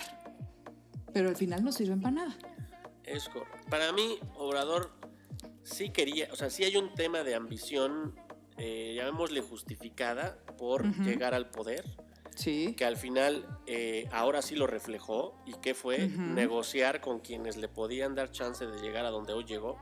[1.13, 2.37] Pero al final no sirven para nada.
[3.05, 3.57] Es correcto.
[3.71, 4.93] Para mí, Obrador
[5.63, 8.15] sí quería, o sea, sí hay un tema de ambición,
[8.59, 11.03] eh, llamémosle justificada, por Ujú.
[11.05, 11.85] llegar al poder,
[12.35, 12.75] Sí.
[12.77, 16.21] que al final eh, ahora sí lo reflejó y que fue Ujú.
[16.21, 19.79] negociar con quienes le podían dar chance de llegar a donde hoy llegó.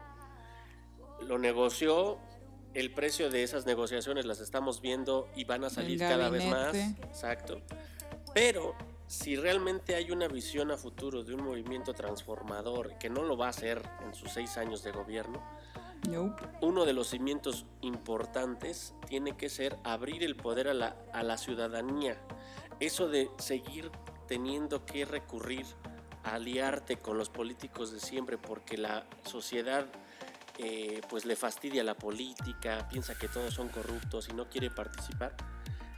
[1.23, 2.19] Lo negoció,
[2.77, 6.75] el precio de esas negociaciones las estamos viendo y van a salir cada vez más.
[6.75, 7.63] Exacto.
[8.35, 8.75] Pero
[9.07, 13.47] si realmente hay una visión a futuro de un movimiento transformador que no lo va
[13.47, 15.43] a hacer en sus seis años de gobierno,
[16.07, 16.43] Nope.
[16.61, 21.39] uno de los cimientos importantes tiene que ser abrir el poder a la, a la
[21.39, 22.19] ciudadanía.
[22.79, 23.91] Eso de seguir
[24.29, 25.65] teniendo que recurrir
[26.25, 29.87] a aliarte con los políticos de siempre porque la sociedad
[30.59, 35.35] eh, pues le fastidia la política, piensa que todos son corruptos y no quiere participar,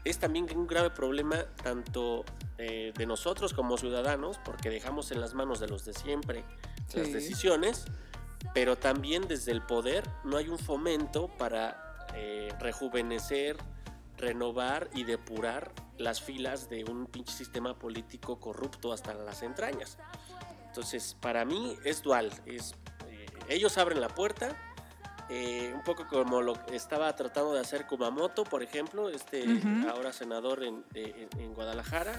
[0.05, 2.25] es también un grave problema tanto
[2.57, 6.45] eh, de nosotros como ciudadanos porque dejamos en las manos de los de siempre
[6.95, 7.85] las decisiones,
[8.55, 13.57] pero también desde el poder no hay un fomento para eh, rejuvenecer,
[14.17, 19.99] renovar y depurar las filas de un pinche sistema político corrupto hasta las entrañas.
[20.67, 22.33] Entonces, para mí es dual.
[22.47, 22.75] Es,
[23.49, 24.57] ellos abren la puerta
[25.31, 29.89] eh, un poco como lo que estaba tratando de hacer Kumamoto, por ejemplo, este Ujú.
[29.89, 32.15] ahora senador en, de- en- en Guadalajara.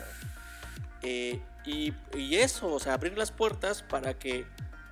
[1.01, 4.45] Eh, y, y eso, o sea, abrir las puertas para que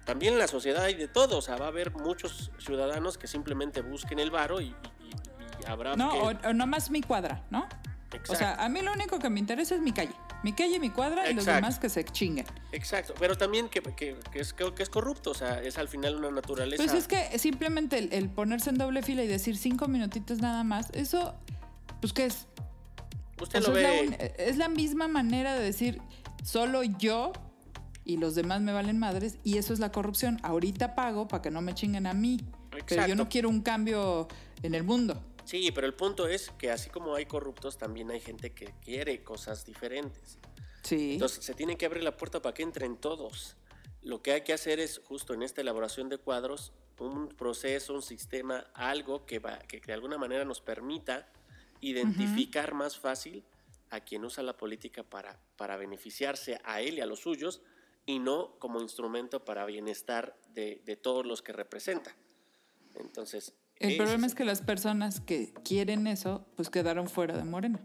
[0.06, 3.28] también en la sociedad hay de todo, o sea, va a haber muchos ciudadanos que
[3.28, 6.48] simplemente busquen el varo y, y- y- y habrá No, que...
[6.48, 7.68] o, o nomás mi cuadra, ¿no?
[8.24, 8.64] O sea, Exacto.
[8.64, 10.14] a mí lo único que me interesa es mi calle.
[10.44, 11.56] Mi calle, mi cuadra y los Exacto.
[11.66, 12.46] demás que se chinguen.
[12.72, 16.16] Exacto, pero también que, que- que es, que es corrupto, o sea, es al final
[16.18, 16.82] una naturaleza.
[16.84, 20.64] Pues es que simplemente el, el ponerse en doble fila y decir cinco minutitos nada
[20.64, 21.34] más, eso,
[22.02, 22.48] pues ¿qué es?
[23.42, 24.34] Usted O lo sea, es, la ve.
[24.38, 26.02] es la misma manera de decir,
[26.44, 27.34] solo yo
[28.06, 30.40] y los demás me valen madres y eso es la corrupción.
[30.44, 32.40] Ahorita pago para que no me chinguen a mí.
[32.70, 33.16] Pero yo Exacto.
[33.16, 34.28] no quiero un cambio
[34.64, 35.22] en el mundo.
[35.48, 39.24] Sí, pero el punto es que así como hay corruptos, también hay gente que quiere
[39.24, 40.38] cosas diferentes.
[40.84, 41.14] Sí.
[41.14, 43.56] Entonces se tiene que abrir la puerta para que entren todos.
[44.02, 48.02] Lo que hay que hacer es justo en esta elaboración de cuadros un proceso, un
[48.02, 51.32] sistema, algo que, va, que de alguna manera nos permita
[51.80, 53.46] identificar más fácil
[53.90, 57.62] a quien usa la política para, para beneficiarse a él y a los suyos
[58.06, 62.18] y no como instrumento para bienestar de, de todos los que representa.
[62.96, 67.80] Entonces, el problema es que las personas que quieren eso, pues quedaron fuera de Morena.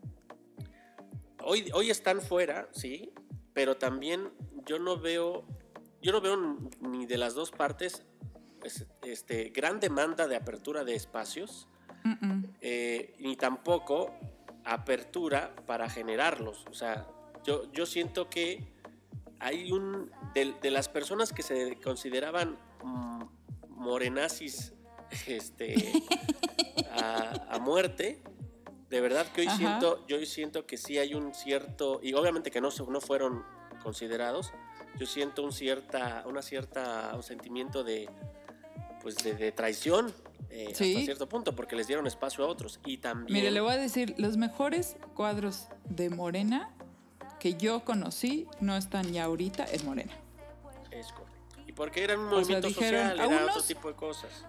[1.45, 3.13] Hoy, hoy están fuera, sí,
[3.53, 4.31] pero también
[4.67, 5.45] yo no veo,
[6.01, 6.37] yo no veo
[6.81, 8.05] ni de las dos partes
[8.65, 11.69] es- este, gran demanda de apertura de espacios,
[12.61, 14.13] eh, ni tampoco
[14.65, 16.65] apertura para generarlos.
[16.71, 17.07] O sea,
[17.45, 18.73] yo, yo siento que
[19.41, 23.23] hay un, de, de las personas que se consideraban mm,
[23.69, 24.73] morenazis
[25.27, 25.93] este,
[26.91, 28.23] a, a muerte,
[28.89, 29.57] de verdad que hoy Ajá.
[29.57, 33.45] siento, yo hoy siento que sí hay un cierto, y obviamente que no, no fueron
[33.83, 34.53] considerados,
[34.99, 38.09] yo siento un cierta, una cierta, un sentimiento de,
[39.01, 40.13] pues de, de traición
[40.51, 40.93] eh, Sí.
[40.93, 42.79] hasta cierto punto, porque les dieron espacio a otros.
[42.85, 43.33] Y también...
[43.33, 46.75] Mire, le voy a decir, los mejores cuadros de Morena
[47.41, 50.13] que yo conocí no están ya ahorita en Morena.
[50.91, 51.57] Es correcto.
[51.67, 54.45] Y porque era un sea, movimiento dijeron, social, era otro tipo de cosas.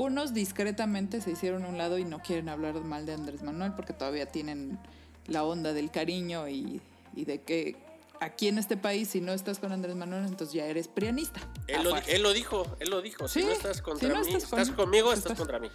[0.00, 3.72] Unos discretamente se hicieron a un lado y no quieren hablar mal de Andrés Manuel
[3.74, 4.78] porque todavía tienen
[5.26, 6.80] la onda del cariño y,
[7.14, 7.76] y de que
[8.20, 11.40] aquí en este país si no estás con Andrés Manuel entonces ya eres prianista.
[11.66, 13.28] Él A lo, él lo dijo, él lo dijo.
[13.28, 15.58] Si Sí, no estás si contra no mí, estás con- estás conmigo, estás- estás contra
[15.58, 15.68] mí.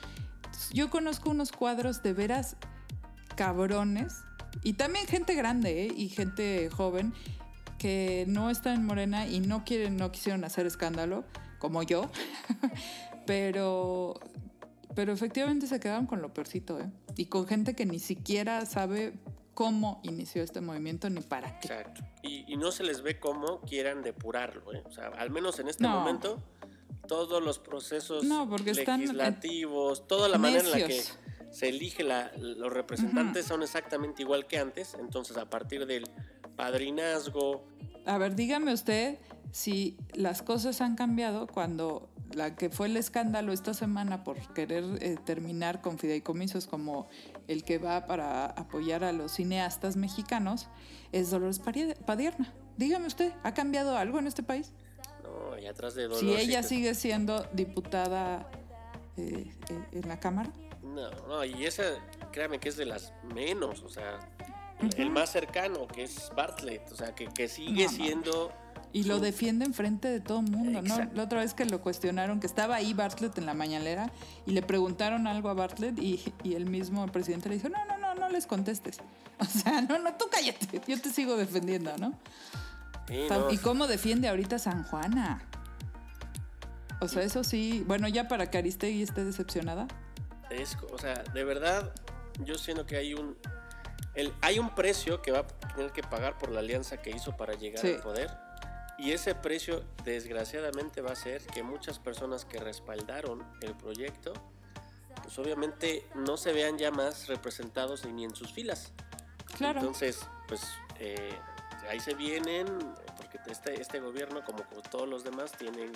[0.74, 2.56] Yo conozco unos cuadros de veras
[3.36, 4.14] cabrones
[4.64, 5.94] y también gente grande ¿eh?
[5.96, 7.14] y gente joven
[7.78, 11.26] que no está en Morena y no quieren, no quisieron hacer escándalo
[11.60, 12.10] como yo,
[13.26, 14.20] pero,
[14.96, 16.90] pero efectivamente se quedaron con lo peorcito, ¿eh?
[17.18, 19.14] Y con gente que ni siquiera sabe
[19.54, 21.68] cómo inició este movimiento ni para qué.
[21.68, 22.02] Exacto.
[22.22, 24.74] Y, y no se les ve cómo quieran depurarlo.
[24.74, 24.84] ¿eh?
[24.86, 25.92] O sea, al menos en este No.
[26.00, 26.38] momento,
[27.08, 31.02] todos los procesos No, porque están, legislativos, toda la manera en la que
[31.52, 34.94] se elige la- los representantes son exactamente igual que antes.
[35.00, 36.04] Entonces, a partir del
[36.56, 37.64] padrinazgo,
[38.06, 39.18] A ver, dígame usted
[39.52, 44.84] si las cosas han cambiado cuando la que fue el escándalo esta semana por querer
[45.02, 47.08] eh, terminar con fideicomisos como
[47.48, 50.68] el que va para apoyar a los cineastas mexicanos
[51.12, 52.54] es Dolores Padierna.
[52.78, 54.74] Dígame usted, ¿ha cambiado algo en este país?
[55.24, 56.20] no, y atrás de Dolores.
[56.20, 58.50] Si ella sigue siendo diputada
[59.18, 60.52] eh, eh, en la Cámara.
[60.84, 61.84] No, no, y esa,
[62.32, 64.20] créame que es de las menos, o sea,
[64.98, 68.52] el más cercano, que es Bartlett, o sea, que, que sigue No, siendo...
[68.94, 70.98] Y lo defiende enfrente de todo el mundo, ¿no?
[71.14, 74.10] La otra vez que lo cuestionaron, que estaba ahí Bartlett en la mañanera
[74.46, 77.98] y le preguntaron algo a Bartlett y, y el mismo presidente le dijo, no, no,
[77.98, 78.98] no, no les contestes.
[79.40, 82.18] O sea, no, no, tú cállate, yo te sigo defendiendo, ¿no?
[83.10, 85.42] Sí, Tam- no, ¿Y cómo defiende ahorita San Juana?
[87.02, 89.88] O sea, eso sí, bueno, ya para que Aristegui esté decepcionada.
[90.50, 91.94] es- o sea, de verdad,
[92.46, 93.36] yo siento que hay un...
[94.16, 97.36] El, hay un precio que va a tener que pagar por la alianza que hizo
[97.36, 97.94] para llegar Sí.
[97.96, 98.30] al poder.
[98.98, 104.32] Y ese precio, desgraciadamente, va a ser que muchas personas que respaldaron el proyecto,
[105.22, 108.94] pues obviamente no se vean ya más representados ni en sus filas.
[109.58, 109.80] Claro.
[109.82, 110.62] Entonces, pues
[111.00, 111.38] eh,
[111.90, 112.68] ahí se vienen,
[113.18, 115.92] porque este, este gobierno, como todos los demás, tienen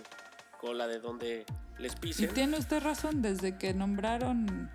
[0.60, 1.46] cola de donde
[1.78, 2.34] les Y pisen.
[2.34, 4.70] tiene usted razón, desde que nombraron,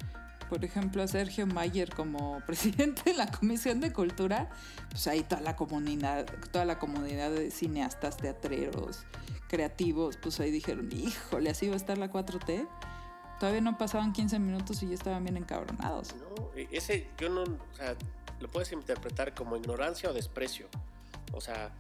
[0.48, 4.48] por ejemplo, a Sergio Mayer como presidente de la Comisión de Cultura,
[4.90, 9.04] pues ahí toda la comunidad, toda la comunidad de cineastas, teatreros,
[9.48, 12.68] creativos, pues ahí dijeron, híjole, así va a estar la 4T.
[13.40, 16.14] Todavía no pasaban 15 minutos y ya estaban bien encabronados.
[16.16, 17.94] No, e- ese yo no, o sea,
[18.40, 20.68] lo puedes interpretar como ignorancia o desprecio.
[21.32, 21.72] O sea,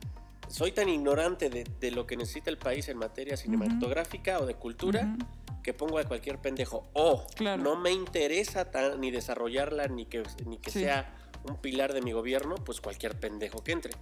[0.48, 4.54] soy tan ignorante de, de lo que necesita el país en materia cinematográfica o de
[4.54, 5.26] cultura Ujú.
[5.64, 6.88] Que pongo a cualquier pendejo.
[6.92, 7.60] O Claro.
[7.62, 10.80] no me interesa tan- ni desarrollarla ni que, ni que Sí.
[10.80, 11.12] sea
[11.48, 13.92] un pilar de mi gobierno, pues cualquier pendejo que entre.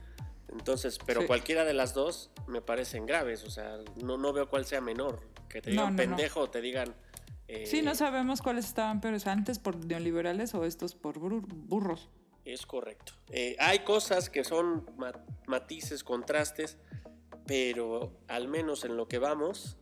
[0.52, 1.26] Entonces, pero Sí.
[1.26, 3.44] cualquiera de las dos me parecen graves.
[3.44, 5.20] O sea, no, no veo cuál sea menor.
[5.48, 5.96] Que te digan no, no.
[5.96, 6.94] pendejo o te digan.
[7.48, 12.08] eh, Sí, no sabemos cuáles estaban peores antes por neoliberales o estos por bur- burros.
[12.46, 13.12] Es correcto.
[13.30, 15.12] Eh, hay cosas que son ma-
[15.46, 16.78] matices, contrastes,
[17.46, 19.76] pero al menos en lo que vamos,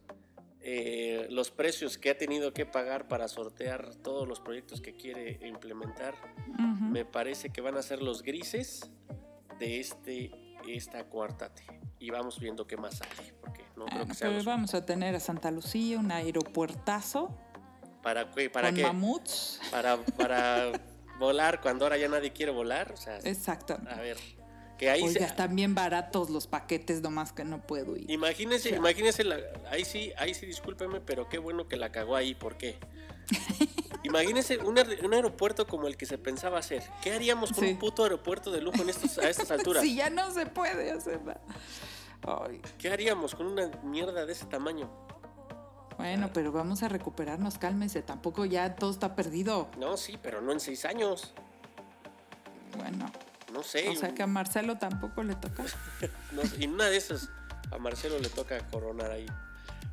[0.63, 5.39] eh, los precios que ha tenido que pagar para sortear todos los proyectos que quiere
[5.47, 6.15] implementar,
[6.55, 6.85] Ujú.
[6.85, 8.91] me parece que van a ser los grises
[9.59, 10.31] de este
[10.69, 11.63] esta cuarta T.
[11.99, 14.85] Y vamos viendo qué más sale, porque no creo que sea pero los- vamos a
[14.85, 17.37] tener a Santa Lucía, un aeropuertazo
[18.03, 18.49] ¿Para qué?
[18.49, 18.83] ¿Para con qué?
[18.83, 19.61] mamuts.
[19.71, 20.73] Para, para
[21.19, 22.93] volar cuando ahora ya nadie quiere volar.
[22.93, 23.79] O sea, Exacto.
[23.91, 24.17] a ver,
[24.81, 28.11] que ahí Oiga, se- están bien baratos los paquetes, nomás que no puedo ir.
[28.11, 29.37] Imagínese, imagínese, la-
[29.71, 32.79] ahí sí, ahí sí, discúlpeme, pero qué bueno que la cagó ahí, ¿por qué?
[34.05, 36.83] Imagínese un, aer- un aeropuerto como el que se pensaba hacer.
[37.03, 37.73] ¿Qué haríamos con Sí.
[37.73, 39.83] un puto aeropuerto de lujo en estos, a estas alturas?
[39.83, 41.43] Si ya no se puede hacer nada.
[42.23, 44.91] Ay, ¿Qué haríamos con una mierda de ese tamaño?
[45.99, 48.01] bueno, pero vamos a recuperarnos, cálmese.
[48.01, 49.69] Tampoco ya todo está perdido.
[49.79, 51.35] No, sí, pero no en seis años.
[52.79, 53.13] Bueno,
[53.53, 53.89] No sé.
[53.89, 55.65] o sea que a Marcelo tampoco le toca.
[56.33, 57.29] no y una de esas
[57.71, 59.27] a Marcelo le toca coronar ahí.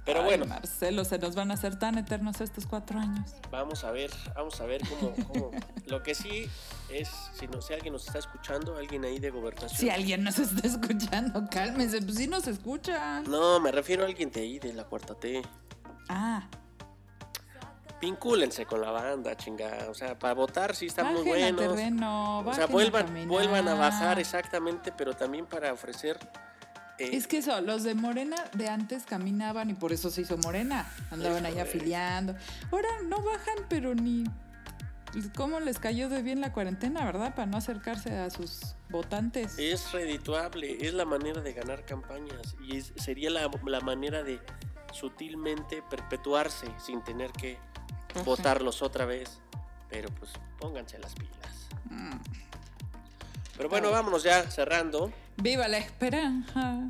[0.06, 3.30] Pero Ay, bueno, Marcelo, se nos van a hacer tan eternos estos cuatro años.
[3.52, 5.52] vamos a ver, vamos a ver cómo, cómo.
[5.86, 6.50] Lo que sí
[6.90, 9.78] es, si, no, si alguien nos está escuchando, alguien ahí de gobernación.
[9.78, 13.26] Si alguien nos está escuchando, cálmese, pues sí nos escuchan.
[13.30, 15.42] No, me refiero a alguien de ahí, de la cuarta T.
[16.08, 16.48] Ah,
[18.02, 19.90] Vincúlense con la banda, chingada.
[19.90, 21.76] O sea, para votar sí están muy bajen buenos.
[21.76, 23.28] terreno, o sea, a vuelvan, caminar.
[23.28, 26.20] vuelvan a bajar exactamente, pero también para ofrecer.
[27.00, 30.38] eh, Es que eso, los de Morena de antes caminaban y por eso se hizo
[30.38, 30.88] Morena.
[31.10, 32.36] Andaban ahí afiliando.
[32.72, 34.26] Ahora no bajan, pero ni.
[35.36, 37.34] ¿Cómo les cayó de bien la cuarentena, verdad?
[37.34, 39.58] Para no acercarse a sus votantes.
[39.58, 44.40] es redituable, es la manera de ganar campañas y es- sería la, la manera de
[44.94, 47.58] sutilmente perpetuarse sin tener que
[48.16, 48.24] Ajá.
[48.24, 49.40] votarlos otra vez.
[49.90, 51.70] Pero pues pónganse las pilas.
[51.90, 52.18] Mm.
[53.56, 55.12] Pero bueno, vámonos ya cerrando.
[55.38, 56.86] ¡Viva la esperanza!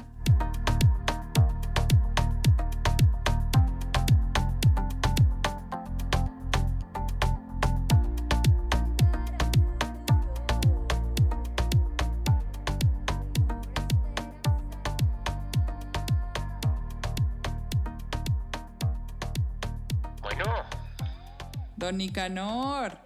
[21.87, 22.97] Don Nicanor.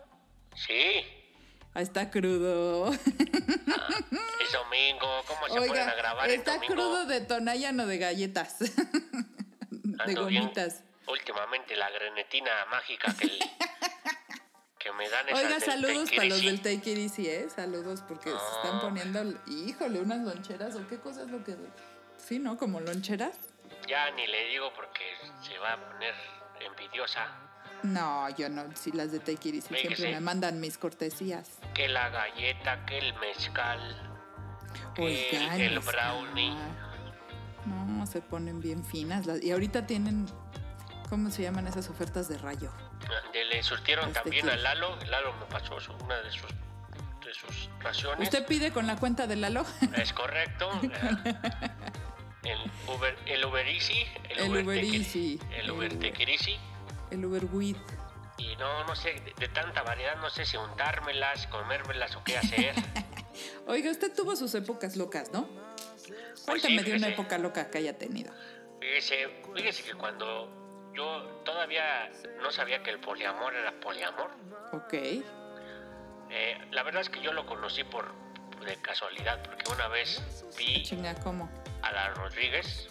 [0.55, 1.05] sí,
[1.75, 2.91] Ahí está crudo.
[2.91, 2.99] es
[4.51, 5.07] domingo.
[5.27, 5.93] ¿Cómo Oiga,
[6.25, 8.57] está crudo de tonallano de galletas.
[9.69, 10.41] de Ando bien.
[10.45, 10.83] gomitas.
[11.07, 13.29] últimamente la grenetina mágica que,
[14.79, 17.47] que me dan Oiga, saludos para los del Take It Easy, ¿eh?
[17.55, 18.81] Saludos porque se están Ah.
[18.81, 21.55] poniendo, híjole, unas loncheras o qué cosa es lo que...
[22.17, 22.57] Sí, ¿no?
[22.57, 23.37] Como loncheras.
[23.87, 25.03] Ya ni le digo porque
[25.47, 26.15] se va a poner
[26.59, 27.27] envidiosa.
[27.83, 29.95] No, yo no, si las de Fíjese.
[29.95, 31.49] siempre me mandan mis cortesías.
[31.73, 33.79] Que la galleta, que el mezcal,
[34.95, 35.29] que
[35.65, 36.55] el, brownie.
[37.65, 39.25] No, se ponen bien finas.
[39.25, 40.25] las- y ahorita tienen,
[41.09, 42.71] ¿cómo se llaman esas ofertas de rayo?
[43.33, 44.95] De- le surtieron también a Lalo.
[45.07, 46.49] Lalo me pasó una de sus,
[47.25, 48.27] de sus raciones.
[48.27, 49.65] ¿Usted pide con la cuenta de Lalo?
[49.97, 50.69] Es correcto.
[52.43, 54.05] el Uber, el Uber Easy.
[54.29, 55.39] El Uber It- Easy.
[55.55, 55.91] El Uber
[56.29, 56.57] Easy.
[57.11, 57.77] El Uber With.
[58.37, 62.37] Y no, no sé, de, de tanta variedad, no sé si untármelas, comérmelas o qué
[62.37, 62.73] hacer.
[63.67, 65.47] Oiga, usted tuvo sus épocas locas, ¿no?
[65.47, 68.33] Pues Cuéntame sí, de una época loca que haya tenido.
[68.79, 72.09] Fíjese, fíjese que cuando yo todavía
[72.41, 74.31] no sabía que el poliamor era poliamor,
[74.73, 74.93] Ok.
[74.93, 75.23] eh,
[76.71, 78.11] la verdad es que yo lo conocí por
[78.65, 80.21] de casualidad, porque una vez
[80.57, 81.49] vi Chinga, ¿cómo?
[81.81, 82.87] a la Rodríguez,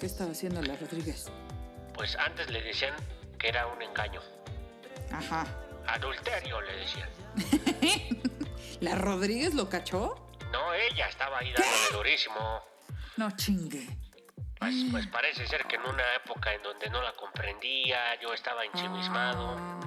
[0.00, 1.30] ¿Qué estaba haciendo la Rodríguez?
[1.94, 2.94] pues antes le decían
[3.38, 4.20] que era un engaño.
[5.12, 5.46] Ajá.
[5.86, 7.08] Adulterio le decían.
[8.80, 10.28] ¿La Rodríguez lo cachó?
[10.52, 12.62] No, ella estaba ahí dándole durísimo.
[13.16, 13.86] No chingue.
[14.58, 18.64] Pues, pues parece ser que en una época en donde no la comprendía, yo estaba
[18.64, 19.56] ensimismado.
[19.58, 19.84] Ah.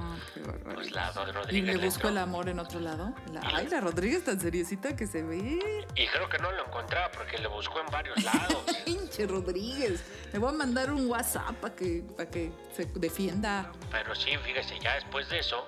[0.74, 2.10] Pues la Rod- ¿Y Rodríguez le entró.
[2.10, 3.14] el amor en otro lado?
[3.34, 5.86] La- ay, la Rodríguez tan seriosita que se ve.
[5.96, 8.64] Y creo que no lo encontraba porque le buscó en varios lados.
[8.86, 10.04] Pinche Rodríguez.
[10.32, 13.72] Le voy a mandar un WhatsApp para que, para que se defienda.
[13.92, 15.68] Pero sí, fíjese, ya después de eso,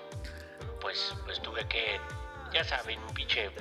[0.79, 1.99] pues, pues tuve que,
[2.53, 3.51] ya saben, un pinche eh,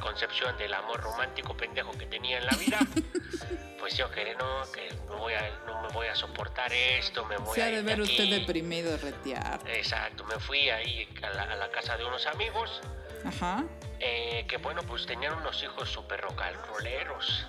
[0.00, 2.78] concepción del amor romántico pendejo que tenía en la vida.
[3.80, 7.36] Pues yo que no, que no voy a, no me voy a soportar esto, me
[7.38, 8.02] voy Se a ha de ver aquí.
[8.02, 9.58] usted deprimido, retear.
[9.66, 12.80] Exacto, me fui ahí a la, a la casa de unos amigos
[13.24, 13.64] Ajá.
[13.98, 17.46] eh, que bueno, pues tenían unos hijos súper rock and rolleros.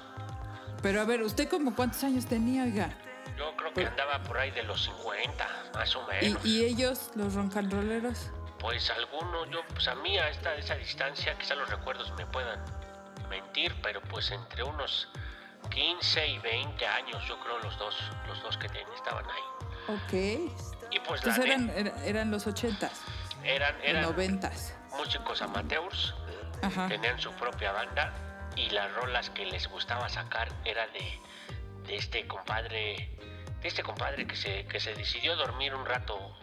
[0.82, 2.90] Pero a ver, ¿usted como cuántos años tenía, oiga?
[3.38, 6.46] Yo creo que andaba por ahí de los 50, más o ¿Y, menos.
[6.46, 8.32] y ellos, los roncanroleros?
[8.60, 12.64] Pues algunos, yo, pues a mí a esta, esa distancia, quizá los recuerdos me puedan
[13.30, 15.08] mentir, pero pues entre unos
[15.70, 17.96] 15 y 20 años, yo creo los dos,
[18.28, 19.96] los dos que estaban ahí.
[19.96, 20.14] Ok.
[20.92, 23.02] Y pues la Entonces eran, ne- era- eran los ochentas,
[23.44, 24.76] eran, los eran noventas.
[24.98, 26.14] músicos amateurs,
[26.62, 26.88] Ajá.
[26.88, 28.14] tenían su propia banda
[28.56, 31.20] y las rolas que les gustaba sacar era de,
[31.88, 33.18] de este compadre,
[33.62, 36.36] de este compadre que se, que se decidió dormir un rato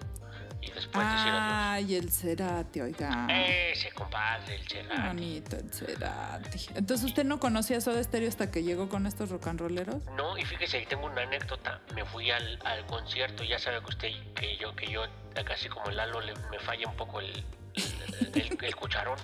[0.61, 1.36] y después adiós.
[1.38, 3.26] Ay, el Cerati, oiga.
[3.30, 5.06] Ese compadre, el Cerati.
[5.09, 6.66] bonito el Cerati.
[6.74, 10.04] Entonces, ¿usted no conocía Soda Stereo hasta que llegó con estos rock and rolleros?
[10.16, 11.80] No, y fíjese, tengo una anécdota.
[11.94, 15.02] Me fui al, al concierto, ya sabe que usted, que yo, que yo,
[15.46, 17.44] casi como el Lalo, le- me falla un poco el,
[17.74, 19.18] el, el- el cucharón.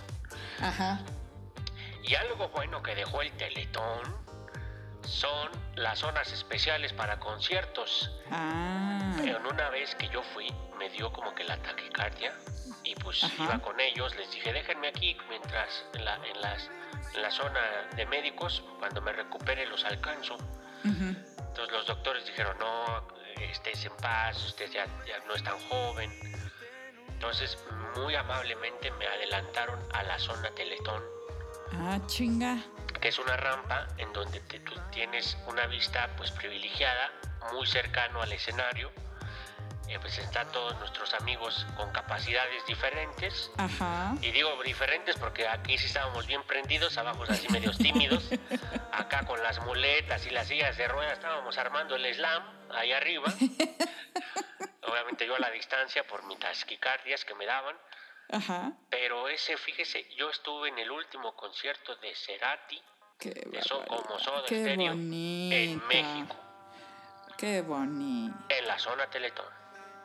[0.61, 1.01] Ajá.
[2.05, 4.15] Y algo bueno que dejó el Teletón
[5.05, 8.11] son las zonas especiales para conciertos.
[8.31, 9.13] Ah.
[9.17, 12.35] Pero en una vez que yo fui, me dio como que la taquicardia
[12.83, 13.45] y pues Ajá.
[13.45, 16.71] iba con ellos, les dije, déjenme aquí mientras en la, en las,
[17.15, 17.61] en la zona
[17.97, 20.35] de médicos, cuando me recupere los alcanzo.
[20.35, 21.15] Ujú.
[21.39, 26.11] Entonces los doctores dijeron, no, estés en paz, usted ya, ya no es tan joven.
[27.09, 27.57] Entonces,
[27.97, 31.03] muy amablemente me adelantaron a la zona Teletón,
[31.73, 32.57] Ah, chinga.
[33.01, 37.11] que es una rampa en donde te- tú tienes una vista pues privilegiada,
[37.53, 38.91] muy cercano al escenario.
[39.89, 43.51] Eh, pues están todos nuestros amigos con capacidades diferentes.
[43.59, 44.15] Ajá.
[44.23, 48.31] Y digo diferentes porque aquí sí estábamos bien prendidos, abajo así medios tímidos.
[48.93, 53.27] Acá con las muletas y las sillas de ruedas estábamos armando el slam ahí arriba.
[54.83, 57.77] Obviamente yo a la distancia por mis taquicardias que me daban.
[58.31, 58.73] Ajá.
[58.91, 62.81] Pero ese, fíjese, yo estuve en el último concierto de Cerati,
[63.19, 66.37] Qué de So- como Soda Qué Stereo, en México,
[67.37, 68.35] Qué bonito.
[68.49, 69.47] en la zona Teletón.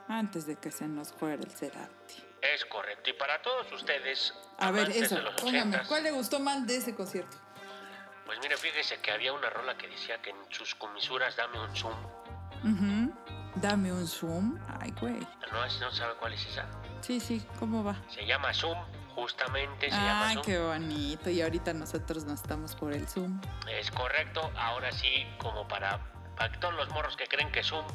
[0.07, 2.23] Antes de que se nos fuera el Cerati.
[2.41, 3.09] Es correcto.
[3.09, 5.15] Y para todos ustedes, A ver, eso.
[5.15, 5.79] de los Póngame.
[5.87, 7.37] ¿Cuál le gustó más de ese concierto?
[8.25, 11.75] pues mire, fíjese que había una rola que decía que en sus comisuras dame un
[11.75, 11.95] zoom.
[12.63, 13.11] Ujú.
[13.55, 14.59] Dame un zoom.
[14.79, 15.19] Ay, güey.
[15.51, 16.67] No, no sabe cuál es esa.
[17.01, 17.95] Sí, sí, ¿cómo va?
[18.09, 18.77] Se llama Zoom,
[19.15, 20.45] justamente se ah, llama Zoom.
[20.45, 21.29] qué bonito.
[21.29, 23.39] Y ahorita nosotros nos estamos por el Zoom.
[23.67, 24.51] Es correcto.
[24.55, 25.99] Ahora sí, como para,
[26.59, 27.85] todos los morros que creen que Zoom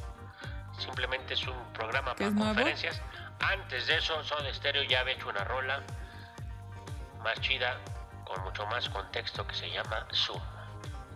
[0.78, 3.00] simplemente es un programa para conferencias.
[3.40, 5.82] Antes de eso, Soda Stereo ya había hecho una rola
[7.22, 7.78] más chida,
[8.24, 10.40] con mucho más contexto que se llama Zoom.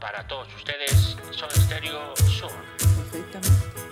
[0.01, 2.53] Para todos ustedes, Soda Stereo Zoom.
[2.79, 3.88] Perfectamente.